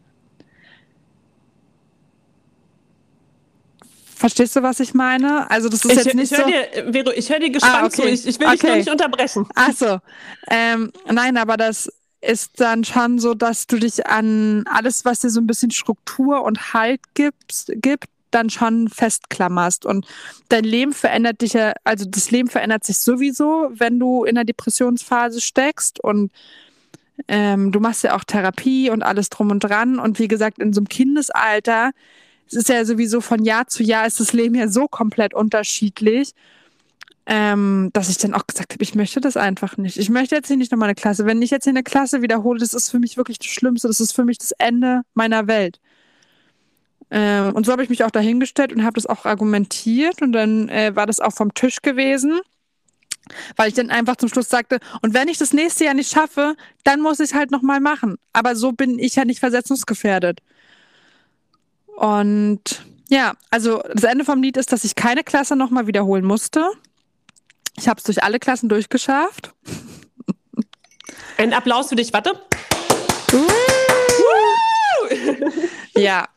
[4.15, 5.49] Verstehst du, was ich meine?
[5.51, 6.51] Also das ist ich, jetzt nicht ich hör so.
[6.51, 8.03] Dir, Vero, ich höre dir gespannt Ah, okay.
[8.03, 8.07] zu.
[8.07, 8.69] Ich, ich will dich Okay.
[8.69, 9.47] noch nicht unterbrechen.
[9.55, 9.99] Ach so.
[10.49, 15.29] Ähm, nein, aber das ist dann schon so, dass du dich an alles, was dir
[15.29, 19.85] so ein bisschen Struktur und Halt gibst, gibt, dann schon festklammerst.
[19.85, 20.05] Und
[20.49, 24.43] dein Leben verändert dich ja, also das Leben verändert sich sowieso, wenn du in der
[24.43, 26.31] Depressionsphase steckst und
[27.27, 29.99] ähm, du machst ja auch Therapie und alles drum und dran.
[29.99, 31.91] Und wie gesagt, in so einem Kindesalter,
[32.47, 36.33] es ist ja sowieso von Jahr zu Jahr ist das Leben ja so komplett unterschiedlich
[37.25, 39.97] ähm, dass ich dann auch gesagt habe, ich möchte das einfach nicht.
[39.97, 41.25] Ich möchte jetzt hier nicht nochmal eine Klasse.
[41.25, 43.87] Wenn ich jetzt hier eine Klasse wiederhole, das ist für mich wirklich das Schlimmste.
[43.87, 45.79] Das ist für mich das Ende meiner Welt.
[47.15, 50.67] Ähm, und so habe ich mich auch dahingestellt und habe das auch argumentiert und dann
[50.69, 52.41] äh, war das auch vom Tisch gewesen,
[53.55, 56.55] weil ich dann einfach zum Schluss sagte, und wenn ich das nächste Jahr nicht schaffe,
[56.83, 58.17] dann muss ich es halt nochmal machen.
[58.33, 60.39] Aber so bin ich ja nicht versetzungsgefährdet.
[61.97, 66.65] Und ja, also das Ende vom Lied ist, dass ich keine Klasse nochmal wiederholen musste.
[67.77, 69.53] Ich habe es durch alle Klassen durchgeschafft.
[71.37, 72.41] Ein Applaus für dich, warte.
[75.95, 76.27] Ja,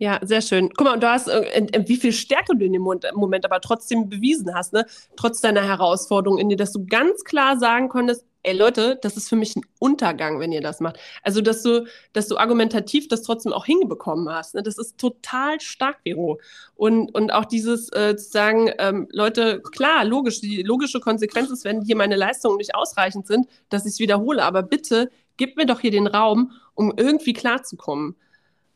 [0.00, 0.70] Ja, sehr schön.
[0.76, 4.08] Guck mal, und du hast, äh, wie viel Stärke du in dem Moment, aber trotzdem
[4.08, 4.86] bewiesen hast, ne?
[5.16, 9.28] Trotz deiner Herausforderung in dir, dass du ganz klar sagen konntest, ey Leute, das ist
[9.28, 11.00] für mich ein Untergang, wenn ihr das macht.
[11.24, 14.54] Also, dass du, dass du argumentativ das trotzdem auch hinbekommen hast.
[14.54, 14.62] Ne?
[14.62, 16.38] Das ist total stark, Vero.
[16.76, 21.64] Und, und auch dieses äh, zu sagen, ähm, Leute, klar, logisch, die logische Konsequenz ist,
[21.64, 24.44] wenn hier meine Leistungen nicht ausreichend sind, dass ich es wiederhole.
[24.44, 28.14] Aber bitte, gib mir doch hier den Raum, um irgendwie klarzukommen.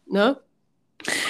[0.07, 0.41] Ne?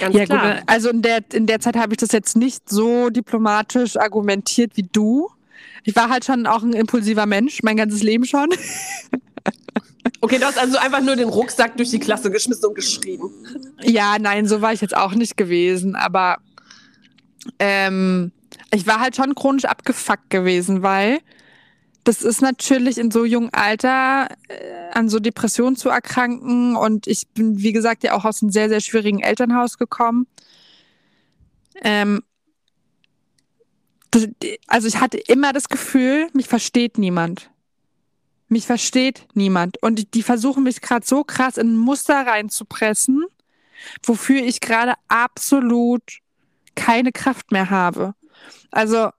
[0.00, 0.54] Ganz ja klar.
[0.56, 0.62] gut.
[0.66, 4.88] Also in der, in der Zeit habe ich das jetzt nicht so diplomatisch argumentiert wie
[4.90, 5.30] du.
[5.84, 8.48] Ich war halt schon auch ein impulsiver Mensch, mein ganzes Leben schon.
[10.20, 13.20] Okay, du hast also einfach nur den Rucksack durch die Klasse geschmissen und geschrien.
[13.82, 16.38] Ja, nein, so war ich jetzt auch nicht gewesen, aber
[17.58, 18.30] ähm,
[18.72, 21.18] ich war halt schon chronisch abgefuckt gewesen, weil
[22.05, 27.28] das ist natürlich in so jungem Alter äh, an so Depressionen zu erkranken und ich
[27.28, 30.26] bin, wie gesagt, ja auch aus einem sehr, sehr schwierigen Elternhaus gekommen.
[31.82, 32.22] Ähm,
[34.11, 34.28] das,
[34.66, 37.50] also ich hatte immer das Gefühl, mich versteht niemand.
[38.48, 39.82] Mich versteht niemand.
[39.82, 43.24] Und die, die versuchen mich gerade so krass in ein Muster reinzupressen,
[44.03, 46.03] wofür ich gerade absolut
[46.74, 48.14] keine Kraft mehr habe.
[48.70, 49.11] Also,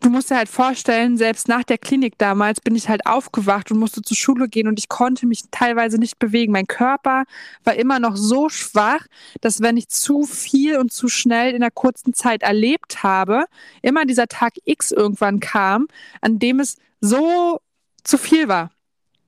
[0.00, 3.78] du musst dir halt vorstellen, selbst nach der Klinik damals bin ich halt aufgewacht und
[3.78, 6.52] musste zur Schule gehen und ich konnte mich teilweise nicht bewegen.
[6.52, 7.24] Mein Körper
[7.64, 9.06] war immer noch so schwach,
[9.40, 13.46] dass wenn ich zu viel und zu schnell in einer kurzen Zeit erlebt habe,
[13.82, 15.88] immer dieser Tag X irgendwann kam,
[16.20, 17.60] an dem es so
[18.04, 18.70] zu viel war.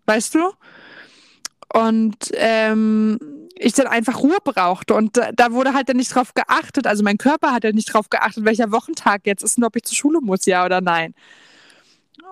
[0.06, 0.52] Weißt du?
[1.72, 3.18] Und ähm,
[3.58, 4.94] ich dann einfach Ruhe brauchte.
[4.94, 6.86] Und da, da wurde halt dann nicht drauf geachtet.
[6.86, 9.82] Also mein Körper hat ja nicht drauf geachtet, welcher Wochentag jetzt ist und ob ich
[9.82, 11.14] zur Schule muss, ja oder nein.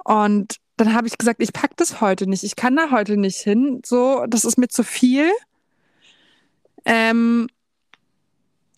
[0.04, 2.44] Und dann habe ich gesagt, ich pack das heute nicht.
[2.44, 3.80] Ich kann da heute nicht hin.
[3.84, 5.30] So, das ist mir zu viel.
[6.84, 7.48] Ähm,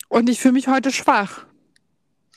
[0.07, 1.45] und ich fühle mich heute schwach.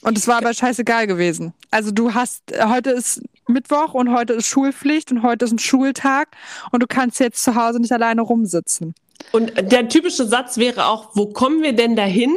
[0.02, 1.54] Und es war aber scheißegal gewesen.
[1.70, 6.28] Also du hast, heute ist Mittwoch und heute ist Schulpflicht und heute ist ein Schultag
[6.70, 8.94] und du kannst jetzt zu Hause nicht alleine rumsitzen.
[9.32, 12.34] Und der typische Satz wäre auch, wo kommen wir denn dahin,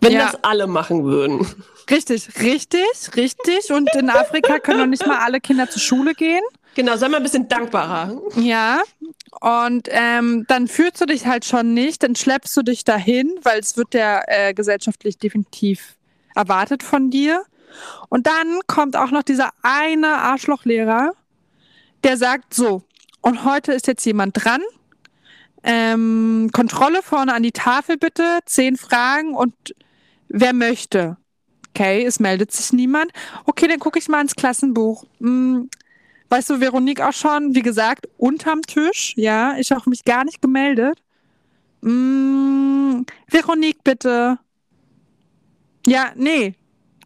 [0.00, 0.26] wenn Ja.
[0.26, 1.46] das alle machen würden?
[1.90, 2.82] Richtig, richtig,
[3.16, 3.72] richtig.
[3.72, 6.42] Und in Afrika können noch nicht mal alle Kinder zur Schule gehen.
[6.74, 8.20] Genau, sei mal ein bisschen dankbarer.
[8.36, 8.82] Ja.
[9.40, 13.60] Und ähm, dann führst du dich halt schon nicht, dann schleppst du dich dahin, weil
[13.60, 15.96] es wird ja äh, gesellschaftlich definitiv
[16.34, 17.42] erwartet von dir.
[18.08, 21.12] Und dann kommt auch noch dieser eine Arschlochlehrer,
[22.04, 22.82] der sagt so,
[23.20, 24.62] und heute ist jetzt jemand dran.
[25.62, 29.54] Ähm, Kontrolle vorne an die Tafel bitte, zehn Fragen und
[30.28, 31.16] wer möchte.
[31.70, 33.12] Okay, es meldet sich niemand.
[33.44, 35.04] Okay, dann gucke ich mal ins Klassenbuch.
[35.20, 35.68] Hm,
[36.28, 39.14] weißt du, Veronique auch schon, wie gesagt, unterm Tisch.
[39.16, 41.02] Ja, ich habe mich gar nicht gemeldet.
[41.82, 44.38] Hm, Veronique, bitte.
[45.86, 46.54] Ja, nee.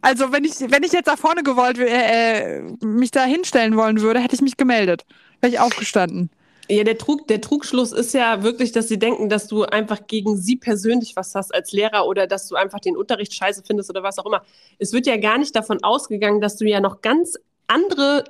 [0.03, 4.01] Also wenn ich, wenn ich jetzt da vorne gewollt, äh, äh, mich da hinstellen wollen
[4.01, 5.05] würde, hätte ich mich gemeldet.
[5.39, 6.29] Wäre ich aufgestanden.
[6.69, 10.35] Ja, der, Trug, der Trugschluss ist ja wirklich, dass sie denken, dass du einfach gegen
[10.35, 14.03] sie persönlich was hast als Lehrer oder dass du einfach den Unterricht scheiße findest oder
[14.03, 14.43] was auch immer.
[14.77, 17.35] Es wird ja gar nicht davon ausgegangen, dass du ja noch ganz
[17.67, 18.25] andere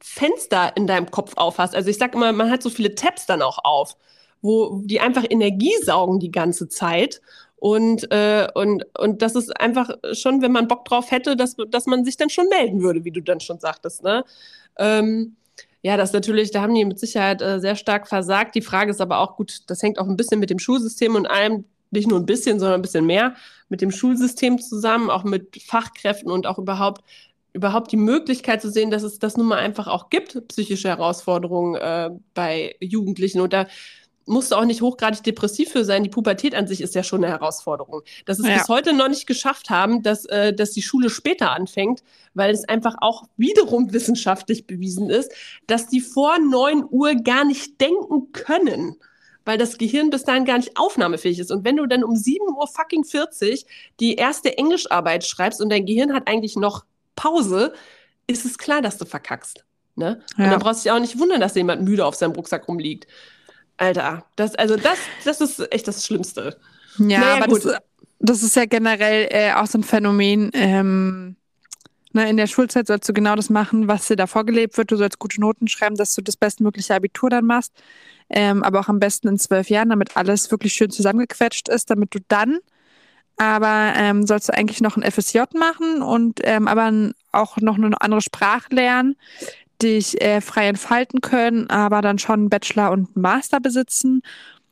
[0.00, 1.76] Fenster in deinem Kopf aufhast.
[1.76, 3.96] Also ich sag immer, man hat so viele Tabs dann auch auf,
[4.42, 7.22] wo die einfach Energie saugen die ganze Zeit.
[7.64, 11.86] Und, äh, und, und das ist einfach schon, wenn man Bock drauf hätte, dass, dass
[11.86, 14.02] man sich dann schon melden würde, wie du dann schon sagtest.
[14.02, 14.22] Ne?
[14.76, 15.36] Ähm,
[15.80, 18.54] ja, das natürlich, da haben die mit Sicherheit äh, sehr stark versagt.
[18.54, 21.24] Die Frage ist aber auch gut, das hängt auch ein bisschen mit dem Schulsystem und
[21.24, 23.34] allem, nicht nur ein bisschen, sondern ein bisschen mehr
[23.70, 27.02] mit dem Schulsystem zusammen, auch mit Fachkräften und auch überhaupt
[27.54, 31.76] überhaupt die Möglichkeit zu sehen, dass es das nun mal einfach auch gibt, psychische Herausforderungen
[31.76, 33.40] äh, bei Jugendlichen.
[33.40, 33.68] Und da
[34.26, 36.02] musst du auch nicht hochgradig depressiv für sein.
[36.02, 38.02] Die Pubertät an sich ist ja schon eine Herausforderung.
[38.24, 38.58] Dass es ja.
[38.58, 42.02] bis heute noch nicht geschafft haben, dass, äh, dass die Schule später anfängt,
[42.34, 45.32] weil es einfach auch wiederum wissenschaftlich bewiesen ist,
[45.66, 48.96] dass die vor neun Uhr gar nicht denken können
[49.44, 51.50] weil das Gehirn bis dahin gar nicht aufnahmefähig ist.
[51.50, 53.66] Und wenn du dann um 7 Uhr fucking 40
[54.00, 56.84] die erste Englischarbeit schreibst und dein Gehirn hat eigentlich noch
[57.16, 57.74] Pause,
[58.26, 59.64] ist es klar, dass du verkackst.
[59.96, 60.22] Ne?
[60.36, 60.44] Ja.
[60.44, 63.06] Und dann brauchst du dich auch nicht wundern, dass jemand müde auf seinem Rucksack rumliegt.
[63.76, 66.56] Alter, das, also das, das ist echt das Schlimmste.
[66.98, 67.76] Ja, naja, aber das,
[68.20, 70.50] das, ist ja generell äh, auch so ein Phänomen.
[70.54, 71.36] Ähm,
[72.12, 74.92] ne, in der Schulzeit sollst du genau das machen, was dir da vorgelebt wird.
[74.92, 77.72] Du sollst gute Noten schreiben, dass du das bestmögliche Abitur dann machst.
[78.30, 82.14] Ähm, aber auch am besten in zwölf Jahren, damit alles wirklich schön zusammengequetscht ist, damit
[82.14, 82.58] du dann
[83.36, 88.00] aber ähm, sollst du eigentlich noch ein FSJ machen und ähm, aber auch noch eine
[88.00, 89.16] andere Sprache lernen,
[89.84, 94.22] dich äh, frei entfalten können, aber dann schon einen Bachelor und einen Master besitzen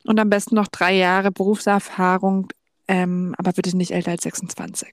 [0.05, 2.49] und am besten noch drei Jahre Berufserfahrung,
[2.89, 4.89] ähm, aber bitte nicht älter als 26.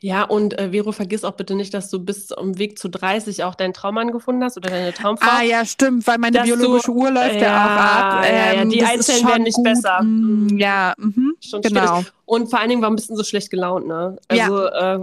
[0.00, 3.44] Ja, und äh, Vero, vergiss auch bitte nicht, dass du bis zum Weg zu 30
[3.44, 5.28] auch deinen Traummann gefunden hast oder deine Traumfrau.
[5.28, 8.24] Ah ja, stimmt, weil meine biologische du, Uhr läuft ja, ja auch ab.
[8.24, 9.64] Ähm, ja, ja, ähm, die Einzelnen werden nicht gut.
[9.64, 10.02] besser.
[10.02, 11.86] Mm, ja, mhm, schon genau.
[11.86, 12.12] Schwierig.
[12.24, 14.16] Und vor allen Dingen, warum bist du so schlecht gelaunt, ne?
[14.28, 14.96] Also, ja.
[14.96, 15.00] äh,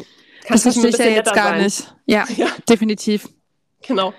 [0.47, 1.63] das verstehe ich ja jetzt gar sein.
[1.63, 1.95] nicht.
[2.05, 3.27] Ja, ja, definitiv.
[3.87, 4.13] Genau.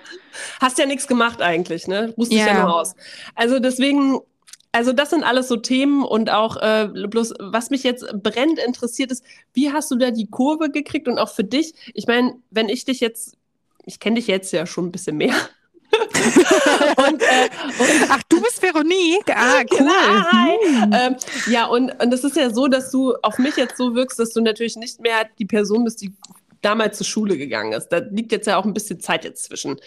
[0.59, 2.13] Hast ja nichts gemacht eigentlich, ne?
[2.17, 2.41] Wusste ja.
[2.41, 2.95] ich ja nur aus.
[3.35, 4.19] Also deswegen,
[4.71, 9.11] also das sind alles so Themen und auch äh, bloß, was mich jetzt brennend interessiert
[9.11, 11.73] ist, wie hast du da die Kurve gekriegt und auch für dich?
[11.93, 13.37] Ich meine, wenn ich dich jetzt,
[13.85, 15.35] ich kenne dich jetzt ja schon ein bisschen mehr.
[16.97, 17.49] und, äh,
[17.79, 19.29] und, Ach, du bist Veronique?
[19.33, 19.77] Ah, cool.
[19.77, 20.93] Genau, hm.
[20.93, 21.15] ähm,
[21.47, 24.31] ja, und, und es ist ja so, dass du auf mich jetzt so wirkst, dass
[24.31, 26.13] du natürlich nicht mehr die Person bist, die
[26.65, 27.89] damals zur Schule gegangen ist.
[27.89, 29.77] Da liegt jetzt ja auch ein bisschen Zeit jetzt zwischen.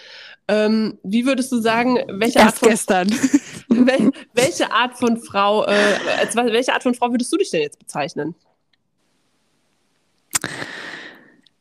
[0.47, 3.11] Ähm, wie würdest du sagen, welche Erst Art von gestern.
[3.69, 7.61] Wel welche Art von Frau, äh, als, welche Art von Frau würdest du dich denn
[7.61, 8.35] jetzt bezeichnen?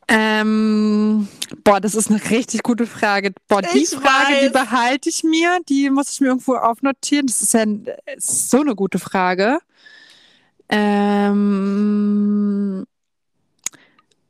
[0.08, 1.28] Ähm,
[1.66, 3.34] boah, das ist eine richtig gute Frage.
[3.50, 4.44] Boah, die ich Frage, weiß.
[4.46, 7.28] die behalte ich mir, die muss ich mir irgendwo aufnotieren.
[7.28, 7.66] Das ist ja
[8.16, 9.60] ist so eine gute Frage.
[10.70, 11.68] Ähm,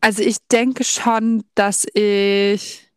[0.08, 2.88] also ich denke schon, dass ich.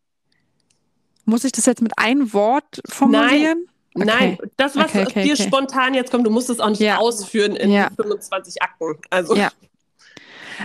[1.25, 3.67] Muss ich das jetzt mit einem Wort formulieren?
[3.95, 4.39] Nein, okay.
[4.39, 6.99] Nein, das, was okay, okay, dir spontan jetzt kommt, du musst es auch nicht ja.
[6.99, 7.91] ausführen in ja.
[7.97, 8.97] 25 Akten.
[9.11, 9.35] Also.
[9.35, 9.51] Ja.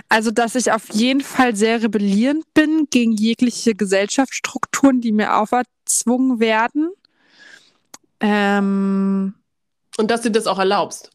[0.08, 6.38] Also, dass ich auf jeden Fall sehr rebellierend bin gegen jegliche Gesellschaftsstrukturen, die mir auferzwungen
[6.38, 6.90] werden.
[8.20, 9.34] Ähm,
[9.98, 11.10] Und dass du das auch erlaubst.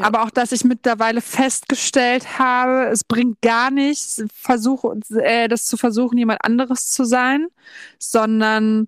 [0.00, 5.76] Aber auch, dass ich mittlerweile festgestellt habe, es bringt gar nichts, versuch, äh, das zu
[5.76, 7.48] versuchen, jemand anderes zu sein,
[7.98, 8.86] sondern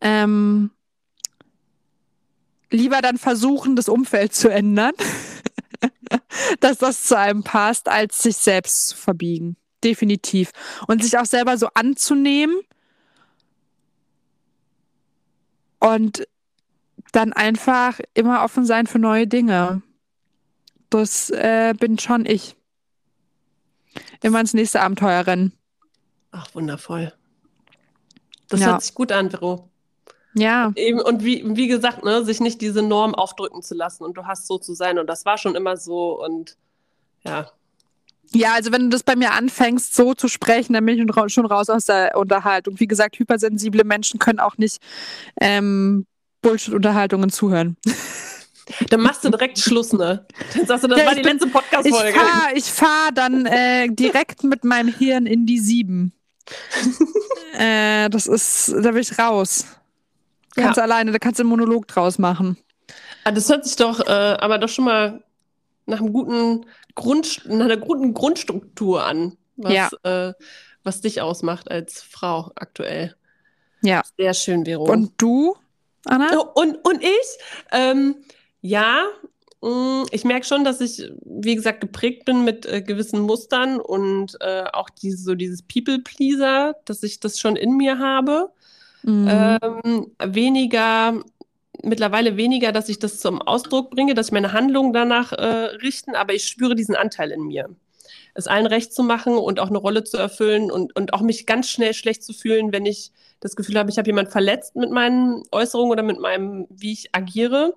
[0.00, 0.70] ähm,
[2.70, 4.92] lieber dann versuchen, das Umfeld zu ändern,
[6.60, 9.56] dass das zu einem passt, als sich selbst zu verbiegen.
[9.84, 10.50] Definitiv.
[10.88, 12.60] Und sich auch selber so anzunehmen
[15.78, 16.26] und
[17.12, 19.82] dann einfach immer offen sein für neue Dinge.
[20.90, 22.56] Das äh, bin schon ich.
[24.22, 25.52] Immer ins nächste Abenteuer rennen.
[26.30, 27.12] Ach, wundervoll.
[28.48, 28.66] Das ja.
[28.68, 29.68] hört sich gut an, Vero.
[30.34, 30.72] Ja.
[30.76, 34.26] Eben, und wie, wie gesagt, ne, sich nicht diese Norm aufdrücken zu lassen und du
[34.26, 36.56] hast so zu sein und das war schon immer so und
[37.24, 37.50] ja.
[38.30, 41.46] Ja, also wenn du das bei mir anfängst, so zu sprechen, dann bin ich schon
[41.46, 42.78] raus aus der Unterhaltung.
[42.78, 44.82] Wie gesagt, hypersensible Menschen können auch nicht
[45.40, 46.06] ähm,
[46.48, 47.76] Bullshit-Unterhaltungen zuhören.
[48.90, 50.26] Dann machst du direkt Schluss, ne?
[50.54, 52.10] Dann sagst du, das ja, war die bin, letzte Podcast-Folge.
[52.10, 56.12] Ich fahre ich fahr dann äh, direkt mit meinem Hirn in die sieben.
[57.58, 59.64] äh, das ist, da will ich raus.
[60.54, 60.82] Kannst ja.
[60.82, 62.58] alleine, da kannst du einen Monolog draus machen.
[63.24, 65.24] Ah, das hört sich doch, äh, aber doch schon mal
[65.86, 69.88] nach einem guten Grund, nach einer guten Grundstruktur an, was, ja.
[70.02, 70.34] äh,
[70.82, 73.14] was dich ausmacht als Frau aktuell.
[73.80, 74.02] Ja.
[74.18, 74.84] Sehr schön, Vero.
[74.84, 75.56] Und du?
[76.08, 76.38] Anna?
[76.54, 77.38] Und, und ich?
[77.72, 78.16] Ähm,
[78.60, 79.04] ja,
[79.62, 84.36] mm, ich merke schon, dass ich, wie gesagt, geprägt bin mit äh, gewissen Mustern und
[84.40, 88.50] äh, auch diese, so dieses People-Pleaser, dass ich das schon in mir habe.
[89.02, 89.28] Mhm.
[89.28, 91.22] Ähm, weniger,
[91.82, 95.46] mittlerweile weniger, dass ich das zum Ausdruck bringe, dass ich meine Handlungen danach äh,
[95.82, 97.68] richten, aber ich spüre diesen Anteil in mir.
[98.34, 101.46] Es allen recht zu machen und auch eine Rolle zu erfüllen und, und auch mich
[101.46, 104.90] ganz schnell schlecht zu fühlen, wenn ich das Gefühl habe, ich habe jemanden verletzt mit
[104.90, 107.74] meinen Äußerungen oder mit meinem, wie ich agiere.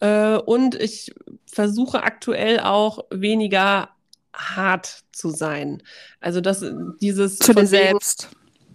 [0.00, 1.12] Äh, und ich
[1.46, 3.90] versuche aktuell auch weniger
[4.34, 5.82] hart zu sein.
[6.20, 6.64] Also dass
[7.00, 8.28] dieses zu dir selbst.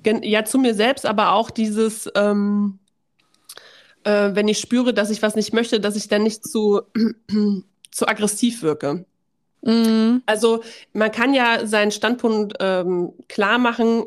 [0.05, 2.79] Ja, zu mir selbst, aber auch dieses, ähm,
[4.03, 6.81] äh, wenn ich spüre, dass ich was nicht möchte, dass ich dann nicht zu,
[7.91, 9.05] zu aggressiv wirke.
[9.61, 10.21] Mhm.
[10.25, 14.03] Also man kann ja seinen Standpunkt ähm, klar machen,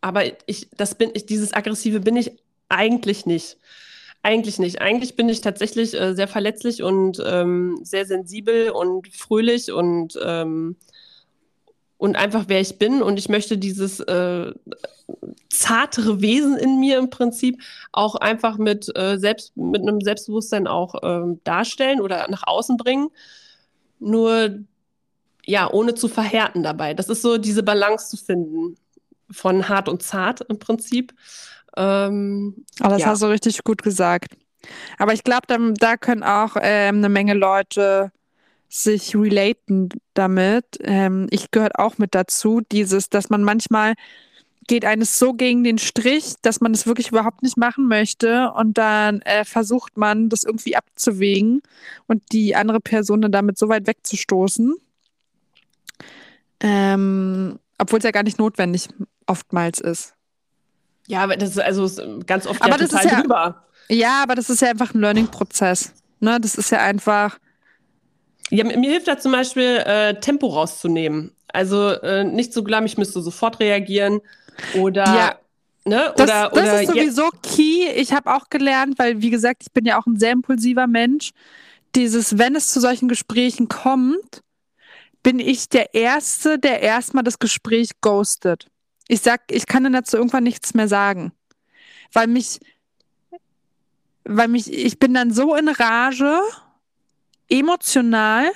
[0.00, 2.32] aber ich, das bin ich, dieses aggressive bin ich
[2.68, 3.56] eigentlich nicht.
[4.22, 4.80] Eigentlich nicht.
[4.80, 10.76] Eigentlich bin ich tatsächlich äh, sehr verletzlich und ähm, sehr sensibel und fröhlich und ähm,
[11.98, 14.52] und einfach wer ich bin und ich möchte dieses äh,
[15.50, 17.60] zartere Wesen in mir im Prinzip
[17.92, 23.08] auch einfach mit äh, selbst mit einem Selbstbewusstsein auch ähm, darstellen oder nach außen bringen.
[23.98, 24.58] Nur
[25.44, 26.94] ja, ohne zu verhärten dabei.
[26.94, 28.76] Das ist so diese Balance zu finden
[29.30, 31.14] von hart und zart im Prinzip.
[31.76, 33.06] Ähm, oh, das ja.
[33.08, 34.36] hast du richtig gut gesagt.
[34.98, 38.10] Aber ich glaube, da, da, können auch ähm, eine Menge Leute
[38.68, 40.64] sich relaten damit.
[40.80, 43.94] Ähm, ich gehöre auch mit dazu, dieses, dass man manchmal
[44.66, 48.76] geht eines so gegen den Strich, dass man es wirklich überhaupt nicht machen möchte und
[48.76, 51.62] dann äh, versucht man, das irgendwie abzuwägen
[52.06, 54.74] und die andere Person dann damit so weit wegzustoßen.
[56.60, 58.88] Ähm, obwohl es ja gar nicht notwendig
[59.28, 60.14] oftmals ist.
[61.06, 63.64] Ja, aber das ist also ganz oft aber ja total ja, drüber.
[63.88, 65.94] Ja, aber das ist ja einfach ein Learning-Prozess.
[66.20, 66.38] Ne?
[66.40, 67.38] Das ist ja einfach.
[68.50, 71.32] Ja, mir hilft da zum Beispiel, äh, Tempo rauszunehmen.
[71.48, 74.20] Also äh, nicht so glauben, ich müsste sofort reagieren
[74.74, 75.04] oder.
[75.04, 75.38] Ja.
[75.84, 76.12] Ne?
[76.16, 77.88] Das, oder, das oder ist sowieso key.
[77.94, 81.30] Ich habe auch gelernt, weil, wie gesagt, ich bin ja auch ein sehr impulsiver Mensch.
[81.94, 84.42] Dieses, wenn es zu solchen Gesprächen kommt,
[85.22, 88.66] bin ich der Erste, der erstmal das Gespräch ghostet.
[89.08, 91.32] Ich sag, ich kann dann dazu irgendwann nichts mehr sagen.
[92.12, 92.60] Weil mich,
[94.24, 96.40] weil mich, ich bin dann so in Rage,
[97.48, 98.50] emotional,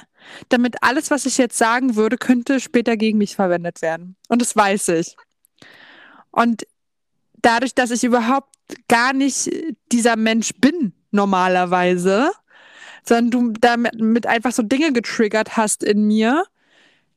[0.49, 4.17] damit alles, was ich jetzt sagen würde, könnte später gegen mich verwendet werden.
[4.29, 5.17] Und das weiß ich.
[6.31, 6.67] Und
[7.41, 8.55] dadurch, dass ich überhaupt
[8.89, 9.51] gar nicht
[9.91, 12.31] dieser Mensch bin, normalerweise,
[13.05, 16.45] sondern du damit einfach so Dinge getriggert hast in mir,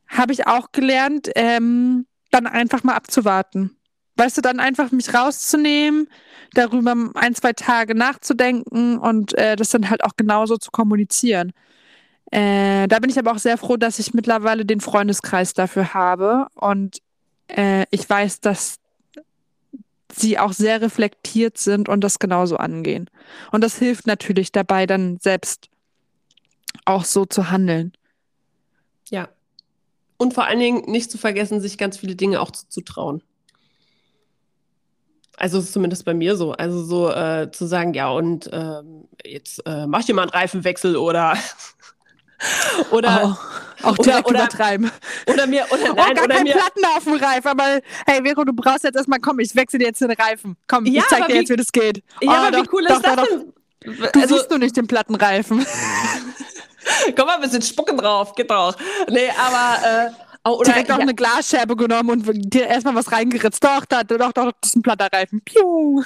[0.08, 2.06] habe ich auch gelernt, ähm,
[2.36, 3.76] dann einfach mal abzuwarten.
[4.18, 6.08] Weißt du, dann einfach mich rauszunehmen,
[6.54, 11.52] darüber ein, zwei Tage nachzudenken und äh, das dann halt auch genauso zu kommunizieren.
[12.32, 16.48] Äh, da bin ich aber auch sehr froh, dass ich mittlerweile den Freundeskreis dafür habe
[16.56, 17.00] und
[17.48, 18.78] äh, ich weiß, dass
[20.12, 23.10] sie auch sehr reflektiert sind und das genauso angehen.
[23.52, 25.70] Und das hilft natürlich dabei, dann selbst
[26.86, 27.94] auch so zu handeln.
[29.10, 29.30] Ja,
[30.18, 33.22] und vor allen Dingen nicht zu vergessen, sich ganz viele Dinge auch zuzutrauen.
[35.38, 36.54] Also ist zumindest bei mir so.
[36.54, 40.96] Also so äh, zu sagen, ja, und ähm, jetzt äh, mach dir mal einen Reifenwechsel
[40.96, 41.38] oder
[42.92, 43.38] oder
[43.84, 44.92] oh, auch direkt oder, übertreiben.
[45.28, 48.22] Oder mir oder oh, nein, gar oder kein mir, Platten auf dem Reifen, aber hey
[48.24, 50.56] Vero, du brauchst jetzt erstmal komm, ich wechsle dir jetzt den Reifen.
[50.68, 51.98] Komm, ja, ich zeig dir wie, jetzt, wie das geht.
[52.22, 53.54] Ja, oh, aber doch, wie cool doch, ist doch, das denn?
[53.86, 55.66] Du also, siehst du nicht den Plattenreifen.
[57.16, 58.76] Komm mal ein bisschen spucken drauf, geht doch.
[59.10, 60.12] Nee, aber äh,
[60.48, 61.02] Oh, oder direkt auch ja.
[61.02, 63.64] eine Glasscherbe genommen und dir erstmal was reingeritzt.
[63.64, 65.42] Doch, da, doch, doch, das ist ein platter Reifen.
[65.42, 66.04] Piu.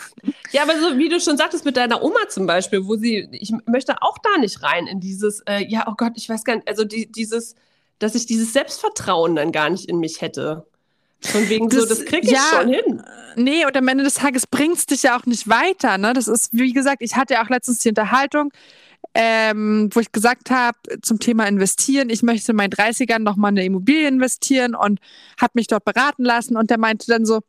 [0.52, 3.52] Ja, aber so wie du schon sagtest mit deiner Oma zum Beispiel, wo sie, ich
[3.66, 6.70] möchte auch da nicht rein in dieses, äh, ja, oh Gott, ich weiß gar nicht,
[6.70, 7.56] also die, dieses,
[8.00, 10.66] dass ich dieses Selbstvertrauen dann gar nicht in mich hätte.
[11.22, 13.04] Von wegen das, so, das krieg ich ja, schon hin.
[13.36, 15.98] Nee, und am Ende des Tages bringt es dich ja auch nicht weiter.
[15.98, 16.14] Ne?
[16.14, 18.52] Das ist, wie gesagt, ich hatte ja auch letztens die Unterhaltung,
[19.14, 23.66] ähm, wo ich gesagt habe zum Thema investieren, ich möchte in meinen 30ern nochmal eine
[23.66, 25.00] Immobilie investieren und
[25.40, 27.42] habe mich dort beraten lassen und der meinte dann so,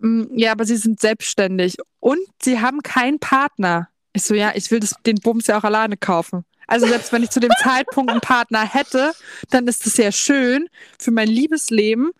[0.00, 3.88] mm, ja, aber Sie sind selbstständig und Sie haben keinen Partner.
[4.12, 6.44] Ich so, ja, ich will das, den Bums ja auch alleine kaufen.
[6.66, 9.12] Also selbst wenn ich zu dem Zeitpunkt einen Partner hätte,
[9.50, 12.10] dann ist das ja schön für mein Liebesleben.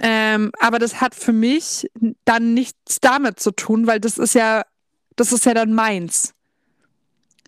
[0.00, 1.90] Ähm, aber das hat für mich
[2.24, 4.62] dann nichts damit zu tun, weil das ist ja,
[5.16, 6.34] das ist ja dann meins.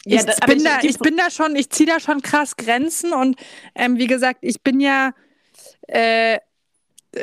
[0.04, 2.56] Ja, ich, das, bin ich, da, ich bin da schon, ich ziehe da schon krass
[2.56, 3.36] Grenzen und
[3.74, 5.12] ähm, wie gesagt, ich bin ja
[5.86, 6.38] äh,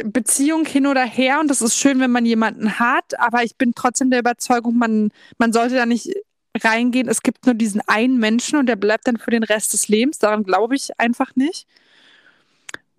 [0.05, 3.73] Beziehung hin oder her und das ist schön, wenn man jemanden hat, aber ich bin
[3.75, 6.11] trotzdem der Überzeugung, man, man sollte da nicht
[6.59, 9.87] reingehen, es gibt nur diesen einen Menschen und der bleibt dann für den Rest des
[9.87, 10.19] Lebens.
[10.19, 11.67] Daran glaube ich einfach nicht.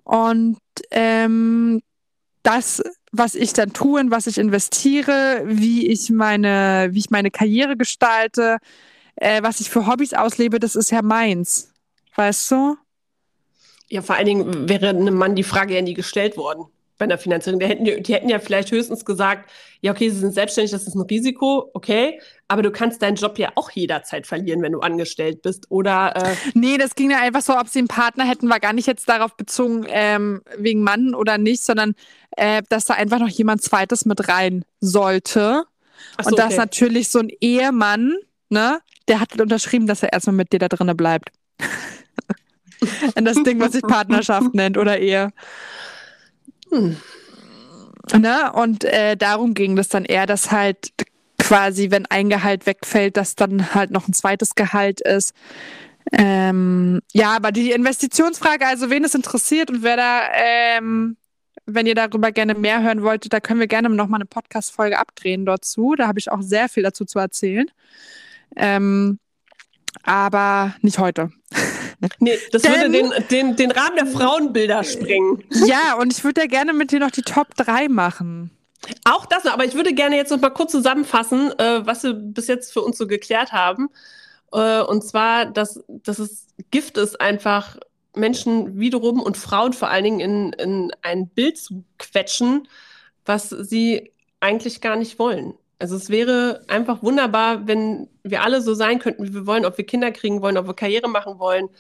[0.04, 0.58] Und
[0.90, 1.82] ähm,
[2.42, 2.82] das,
[3.12, 7.76] was ich dann tue, in was ich investiere, wie ich meine, wie ich meine Karriere
[7.76, 8.58] gestalte,
[9.16, 11.72] äh, was ich für Hobbys auslebe, das ist ja meins.
[12.16, 12.76] Weißt du?
[13.88, 16.71] Ja, vor allen Dingen wäre einem Mann die Frage ja nie gestellt worden
[17.02, 17.58] bei einer Finanzierung.
[17.58, 19.50] Die hätten, die hätten ja vielleicht höchstens gesagt,
[19.80, 23.38] ja, okay, sie sind selbstständig, das ist ein Risiko, okay, aber du kannst deinen Job
[23.38, 25.68] ja auch jederzeit verlieren, wenn du angestellt bist.
[25.68, 28.72] Oder äh Nee, das ging ja einfach so, ob sie einen Partner hätten, war gar
[28.72, 31.94] nicht jetzt darauf bezogen, ähm, wegen Mann oder nicht, sondern
[32.36, 35.64] äh, dass da einfach noch jemand zweites mit rein sollte.
[36.20, 36.56] So, und dass okay.
[36.56, 38.14] natürlich so ein Ehemann,
[38.48, 38.78] ne,
[39.08, 41.30] der hat unterschrieben, dass er erstmal mit dir da drinnen bleibt.
[43.16, 45.32] In das Ding, was sich Partnerschaft nennt oder Ehe.
[46.72, 46.96] Hm.
[48.18, 48.52] Ne?
[48.52, 50.92] Und äh, darum ging das dann eher, dass halt
[51.38, 55.34] quasi, wenn ein Gehalt wegfällt, dass dann halt noch ein zweites Gehalt ist.
[56.12, 61.16] Ähm, ja, aber die Investitionsfrage, also wen es interessiert und wer da, ähm,
[61.66, 65.46] wenn ihr darüber gerne mehr hören wolltet, da können wir gerne nochmal eine Podcast-Folge abdrehen
[65.46, 65.94] dazu.
[65.96, 67.66] Da habe ich auch sehr viel dazu zu erzählen.
[68.56, 69.18] Ähm,
[70.02, 71.30] aber nicht heute.
[72.18, 75.44] Nee, das Denn, würde den, den, den Rahmen der Frauenbilder sprengen.
[75.66, 78.50] Ja, und ich würde ja gerne mit dir noch die Top 3 machen.
[79.04, 82.48] Auch das, aber ich würde gerne jetzt noch mal kurz zusammenfassen, äh, was wir bis
[82.48, 83.90] jetzt für uns so geklärt haben.
[84.52, 87.76] Äh, und zwar, dass, dass es Gift ist, einfach
[88.14, 92.68] Menschen wiederum und Frauen vor allen Dingen in, in ein Bild zu quetschen,
[93.24, 95.54] was sie eigentlich gar nicht wollen.
[95.82, 99.76] Also es wäre einfach wunderbar, wenn wir alle so sein könnten, wie wir wollen, ob
[99.76, 101.70] wir Kinder kriegen wollen, ob wir Karriere machen wollen,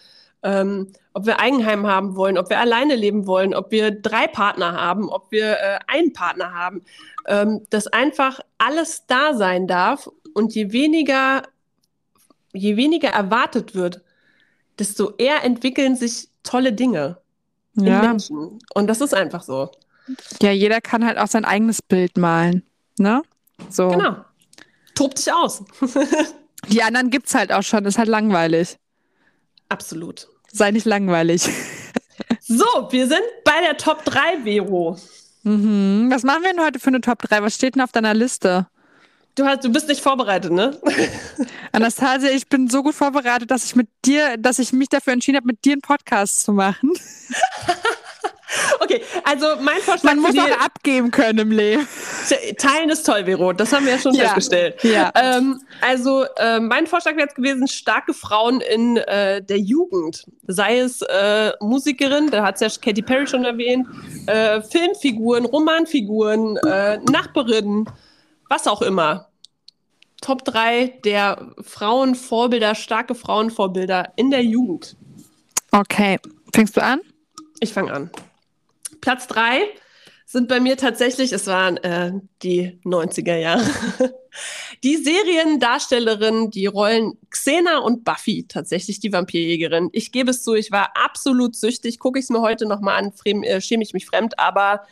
[0.42, 4.72] ähm, ob wir Eigenheim haben wollen, ob wir alleine leben wollen, ob wir drei Partner
[4.72, 6.82] haben, ob wir äh, einen Partner haben,
[7.28, 11.44] ähm, dass einfach alles da sein darf und je weniger,
[12.52, 14.02] je weniger erwartet wird,
[14.80, 17.18] desto eher entwickeln sich tolle Dinge
[17.74, 18.00] ja.
[18.00, 18.58] in Menschen.
[18.74, 19.70] Und das ist einfach so.
[20.42, 22.64] Ja, jeder kann halt auch sein eigenes Bild malen.
[22.98, 23.22] Ne?
[23.70, 23.88] So.
[23.88, 24.16] Genau.
[24.94, 25.62] Tob dich aus.
[26.68, 28.76] Die anderen gibt es halt auch schon, ist halt langweilig.
[29.68, 30.28] Absolut.
[30.52, 31.48] Sei nicht langweilig.
[32.44, 34.98] So, wir sind bei der Top 3, Vero.
[35.44, 36.08] Mhm.
[36.10, 37.42] Was machen wir denn heute für eine Top 3?
[37.42, 38.66] Was steht denn auf deiner Liste?
[39.34, 40.78] Du, hast, du bist nicht vorbereitet, ne?
[41.72, 45.36] Anastasia, ich bin so gut vorbereitet, dass ich mit dir, dass ich mich dafür entschieden
[45.36, 46.92] habe, mit dir einen Podcast zu machen.
[48.80, 50.14] Okay, also mein Vorschlag.
[50.14, 51.86] Man muss auch abgeben können im Leben.
[52.58, 53.52] Teilen ist toll, Vero.
[53.52, 54.24] Das haben wir ja schon ja.
[54.24, 54.82] festgestellt.
[54.82, 55.12] Ja.
[55.14, 60.26] Ähm, also äh, mein Vorschlag wäre jetzt gewesen, starke Frauen in äh, der Jugend.
[60.46, 63.86] Sei es äh, Musikerin, da hat es ja Katy Perry schon erwähnt,
[64.26, 67.88] äh, Filmfiguren, Romanfiguren, äh, Nachbarinnen,
[68.48, 69.28] was auch immer.
[70.20, 74.96] Top 3 der Frauenvorbilder, starke Frauenvorbilder in der Jugend.
[75.72, 76.18] Okay.
[76.54, 77.00] Fängst du an?
[77.60, 78.10] Ich fange an.
[79.02, 79.68] Platz drei
[80.24, 83.62] sind bei mir tatsächlich, es waren äh, die 90er Jahre,
[84.82, 89.90] die Seriendarstellerin, die Rollen Xena und Buffy, tatsächlich die Vampirjägerin.
[89.92, 93.12] Ich gebe es zu, ich war absolut süchtig, gucke ich es mir heute nochmal an,
[93.42, 94.86] äh, schäme ich mich fremd, aber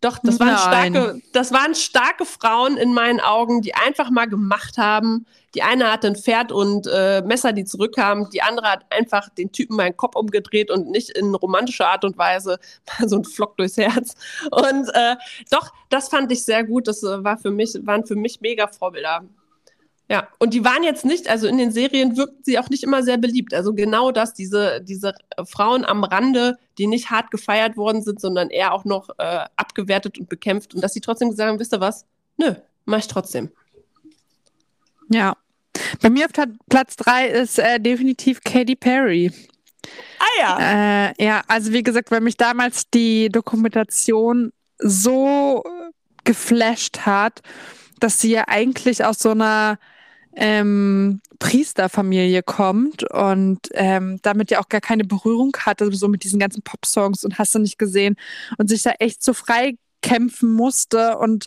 [0.00, 4.76] doch, das waren, starke, das waren starke Frauen in meinen Augen, die einfach mal gemacht
[4.76, 5.26] haben.
[5.54, 8.28] Die eine hatte ein Pferd und äh, Messer, die zurückkamen.
[8.30, 12.18] Die andere hat einfach den Typen meinen Kopf umgedreht und nicht in romantischer Art und
[12.18, 12.58] Weise
[13.06, 14.14] so ein Flock durchs Herz.
[14.50, 15.16] Und äh,
[15.50, 16.88] doch, das fand ich sehr gut.
[16.88, 19.24] Das äh, war für mich, waren für mich mega Vorbilder.
[20.08, 23.02] Ja, und die waren jetzt nicht, also in den Serien wirkten sie auch nicht immer
[23.02, 23.52] sehr beliebt.
[23.52, 28.50] Also genau das, diese, diese Frauen am Rande, die nicht hart gefeiert worden sind, sondern
[28.50, 30.74] eher auch noch äh, abgewertet und bekämpft.
[30.74, 32.04] Und dass sie trotzdem gesagt haben, wisst ihr was?
[32.36, 32.54] Nö,
[32.84, 33.50] mach ich trotzdem.
[35.08, 35.36] Ja.
[36.00, 36.32] Bei mir auf
[36.68, 39.32] Platz drei ist äh, definitiv Katy Perry.
[40.18, 40.58] Ah ja.
[41.08, 45.64] Äh, ja, also wie gesagt, weil mich damals die Dokumentation so
[46.24, 47.42] geflasht hat,
[47.98, 49.78] dass sie ja eigentlich aus so einer
[50.36, 56.38] ähm, Priesterfamilie kommt und ähm, damit ja auch gar keine Berührung hatte, so mit diesen
[56.38, 58.16] ganzen Popsongs und hast du nicht gesehen
[58.58, 61.46] und sich da echt so frei kämpfen musste und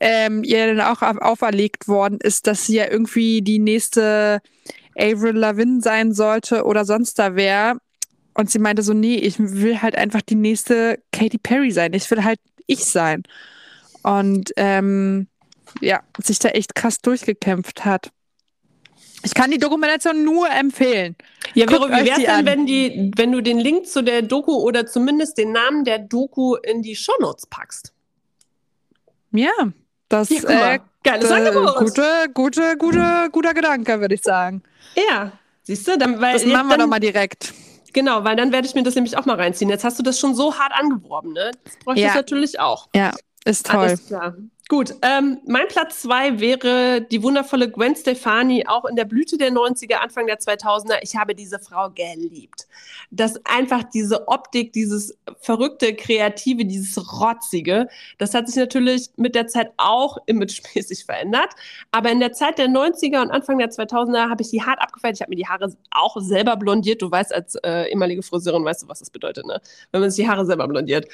[0.00, 4.40] ähm, ihr dann auch auferlegt worden ist, dass sie ja irgendwie die nächste
[4.96, 7.78] Avril Lavigne sein sollte oder sonst da wer.
[8.34, 11.94] Und sie meinte so, nee, ich will halt einfach die nächste Katy Perry sein.
[11.94, 13.22] Ich will halt ich sein.
[14.02, 15.28] Und ähm,
[15.80, 18.10] ja, sich da echt krass durchgekämpft hat.
[19.22, 21.16] Ich kann die Dokumentation nur empfehlen.
[21.54, 24.86] Ja, Vero, wie wär's denn, wenn, die, wenn du den Link zu der Doku oder
[24.86, 27.92] zumindest den Namen der Doku in die Shownotes packst?
[29.32, 29.50] Ja,
[30.08, 30.74] Das Ja, mal.
[30.74, 31.76] äh, Geiles äh, Angebot.
[31.78, 32.02] gute,
[32.34, 34.62] gute, gute, guter Gedanke, würde ich sagen.
[35.08, 37.52] Ja, siehst du, dann, weil Das machen wir dann, doch mal direkt.
[37.92, 39.70] Genau, weil dann werde ich mir das nämlich auch mal reinziehen.
[39.70, 41.50] Jetzt hast du das schon so hart angeworben, ne?
[41.64, 42.14] Das bräuchte ich Ja.
[42.14, 42.88] natürlich auch.
[42.94, 43.12] Ja,
[43.44, 43.78] ist toll.
[43.78, 44.34] Alles klar.
[44.68, 49.52] Gut, ähm, mein Platz zwei wäre die wundervolle Gwen Stefani, auch in der Blüte der
[49.52, 50.98] 90er, Anfang der 2000er.
[51.02, 52.66] Ich habe diese Frau geliebt.
[53.12, 57.86] Das einfach diese Optik, dieses verrückte, kreative, dieses rotzige,
[58.18, 61.50] das hat sich natürlich mit der Zeit auch imagemäßig verändert.
[61.92, 65.14] Aber in der Zeit der 90er und Anfang der 2000er habe ich die hart abgefeiert.
[65.14, 67.02] Ich habe mir die Haare auch selber blondiert.
[67.02, 69.60] Du weißt, als äh, ehemalige Friseurin weißt du, was das bedeutet, ne?
[69.92, 71.06] Wenn man sich die Haare selber blondiert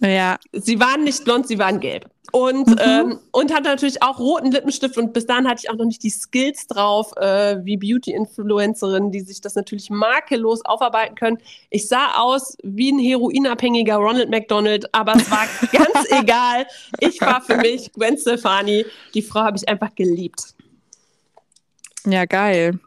[0.00, 2.08] Ja, sie waren nicht blond, sie waren gelb.
[2.32, 2.78] Und, Mhm.
[3.00, 6.02] ähm, und hatte natürlich auch roten Lippenstift und bis dahin hatte ich auch noch nicht
[6.02, 11.38] die Skills drauf, äh, wie Beauty-Influencerinnen, die sich das natürlich makellos aufarbeiten können.
[11.70, 16.66] Ich sah aus wie ein heroinabhängiger Ronald McDonald, aber es war ganz egal.
[16.98, 18.84] Ich war für mich Gwen Stefani.
[19.14, 20.54] Die Frau habe ich einfach geliebt.
[22.06, 22.78] ja, geil.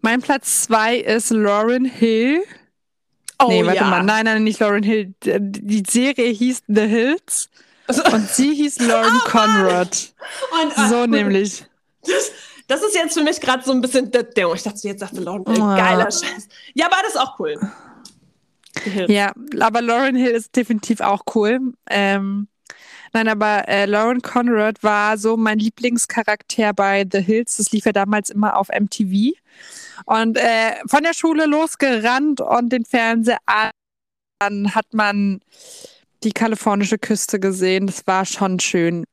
[0.00, 2.42] Mein Platz zwei ist Lauren Hill.
[3.40, 3.84] Oh nee, warte ja.
[3.88, 4.02] mal.
[4.02, 5.14] Nein, nein, nicht Lauren Hill.
[5.22, 7.50] Die Serie hieß The Hills
[8.12, 10.12] und sie hieß Lauren Conrad.
[10.62, 11.64] Und, ah, So nämlich.
[12.02, 12.30] Das,
[12.66, 14.06] das ist jetzt für mich gerade so ein bisschen.
[14.06, 15.76] Ich dachte, jetzt sagte Lauren, äh, Ah.
[15.76, 16.48] geiler Scheiß.
[16.74, 17.58] Ja, aber das ist auch cool.
[19.08, 21.72] Ja, aber Lauren Hill ist definitiv auch cool.
[21.90, 22.46] Ähm,
[23.12, 27.56] nein, aber äh, Lauren Conrad war so mein Lieblingscharakter bei The Hills.
[27.56, 29.32] Das lief ja damals immer auf MTV.
[30.04, 33.70] Und äh, von der Schule losgerannt und den Fernseher an.
[34.40, 35.40] Dann hat man
[36.24, 37.86] die kalifornische Küste gesehen.
[37.86, 39.04] Das war schon schön.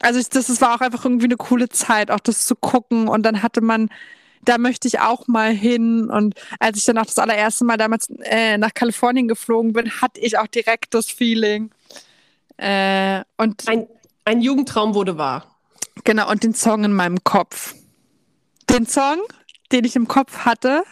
[0.00, 3.08] Also ich, das, das war auch einfach irgendwie eine coole Zeit, auch das zu gucken.
[3.08, 3.88] Und dann hatte man,
[4.44, 6.10] da möchte ich auch mal hin.
[6.10, 10.20] Und als ich dann auch das allererste Mal damals äh, nach Kalifornien geflogen bin, hatte
[10.20, 11.70] ich auch direkt das Feeling.
[12.56, 13.86] Äh, und Ein,
[14.24, 15.56] ein Jugendtraum wurde wahr.
[16.04, 17.74] genau, und den Song in meinem Kopf.
[18.70, 19.18] Den Song,
[19.72, 20.82] den ich im Kopf hatte,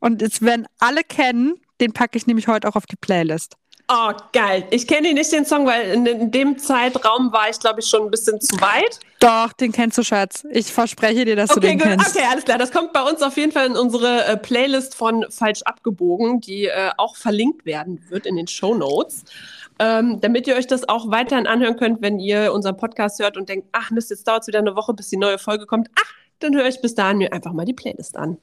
[0.00, 3.56] und jetzt werden alle kennen, den packe ich nämlich heute auch auf die Playlist.
[3.86, 4.66] Oh, geil.
[4.70, 8.02] Ich kenne nicht den Song, weil in, in dem Zeitraum war ich, glaube ich, schon
[8.02, 8.98] ein bisschen zu weit.
[9.20, 10.46] Doch, den kennst du, Schatz.
[10.50, 11.88] Ich verspreche dir, dass du Okay, den gut.
[11.88, 12.16] kennst.
[12.16, 12.56] Okay, alles klar.
[12.56, 16.64] Das kommt bei uns auf jeden Fall in unsere äh, Playlist von Falsch abgebogen, die
[16.64, 19.24] äh, auch verlinkt werden wird in den Show Notes.
[19.78, 23.48] Ähm, damit ihr euch das auch weiterhin anhören könnt, wenn ihr unseren Podcast hört und
[23.50, 25.88] denkt, ach Mist, jetzt dauert es wieder eine Woche, bis die neue Folge kommt.
[26.00, 28.38] Ach, dann höre ich bis dahin mir einfach mal die Playlist an.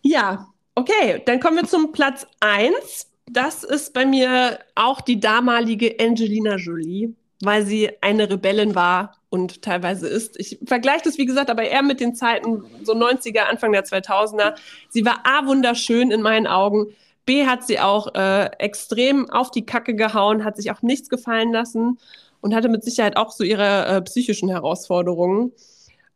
[0.00, 3.08] Ja, okay, dann kommen wir zum Platz 1.
[3.32, 9.62] Das ist bei mir auch die damalige Angelina Jolie, weil sie eine Rebellin war und
[9.62, 10.38] teilweise ist.
[10.40, 14.54] Ich vergleiche das, wie gesagt, aber eher mit den Zeiten so 90er, Anfang der 2000er.
[14.88, 16.88] Sie war A, wunderschön in meinen Augen.
[17.24, 21.52] B, hat sie auch äh, extrem auf die Kacke gehauen, hat sich auch nichts gefallen
[21.52, 22.00] lassen
[22.40, 25.52] und hatte mit Sicherheit auch so ihre äh, psychischen Herausforderungen.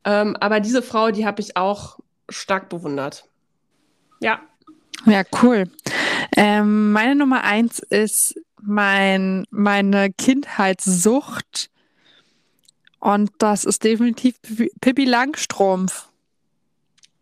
[0.04, 3.28] Ähm, aber diese Frau, die habe ich auch stark bewundert.
[4.18, 4.40] Ja,
[5.06, 5.68] Ja, cool.
[6.36, 11.70] Ähm, meine Nummer eins ist mein, meine Kindheitssucht.
[12.98, 14.36] Und das ist definitiv
[14.80, 16.08] Pippi- Langstrumpf.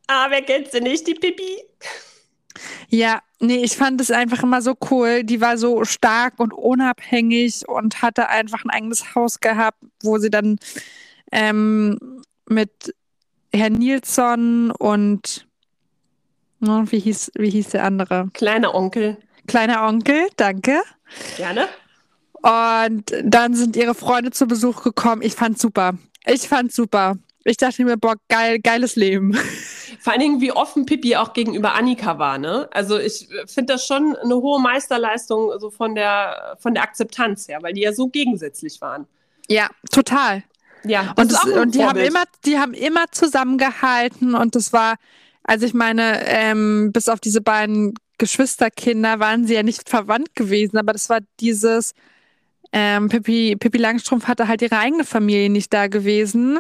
[0.07, 1.65] Ah, wer kennt sie nicht, die Pippi?
[2.89, 5.25] Ja, nee, ich fand es einfach immer so cool.
[5.25, 10.31] Die war so stark und unabhängig und hatte einfach ein eigenes Haus gehabt, wo sie
[10.31, 10.59] dann
[11.33, 12.95] ähm, mit
[13.53, 15.47] Herrn Nilsson und
[16.63, 18.29] wie hieß, wie hieß der andere?
[18.33, 19.19] Kleiner Onkel.
[19.47, 20.81] Kleiner Onkel, danke.
[21.37, 21.67] Gerne.
[22.43, 25.23] Und dann sind ihre Freunde zu Besuch gekommen.
[25.23, 25.95] Ich fand's super.
[26.27, 27.17] Ich fand's super.
[27.45, 29.35] Ich dachte mir, boah, geil, geiles Leben.
[30.01, 32.69] Vor allen Dingen, wie offen Pippi auch gegenüber Annika war, ne?
[32.73, 37.59] Also ich finde das schon eine hohe Meisterleistung so von der, von der Akzeptanz her,
[37.63, 39.07] weil die ja so gegensätzlich waren.
[39.49, 40.45] Ja, total.
[40.85, 44.97] Ja, Und, das, und die haben immer, die haben immer zusammengehalten und das war,
[45.45, 50.79] also ich meine, ähm, bis auf diese beiden Geschwisterkinder waren sie ja nicht verwandt gewesen,
[50.79, 51.95] aber das war dieses,
[52.73, 56.59] ähm, Pippi, Pippi Langstrumpf hatte halt ihre eigene Familie nicht da gewesen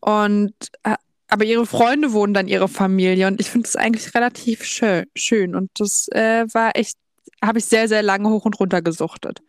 [0.00, 0.54] und
[0.84, 0.94] äh,
[1.30, 5.54] aber ihre Freunde wurden dann ihre Familie und ich finde das eigentlich relativ schön, schön
[5.54, 6.96] und das äh, war echt,
[7.42, 9.42] habe ich sehr, sehr lange hoch und runter gesuchtet.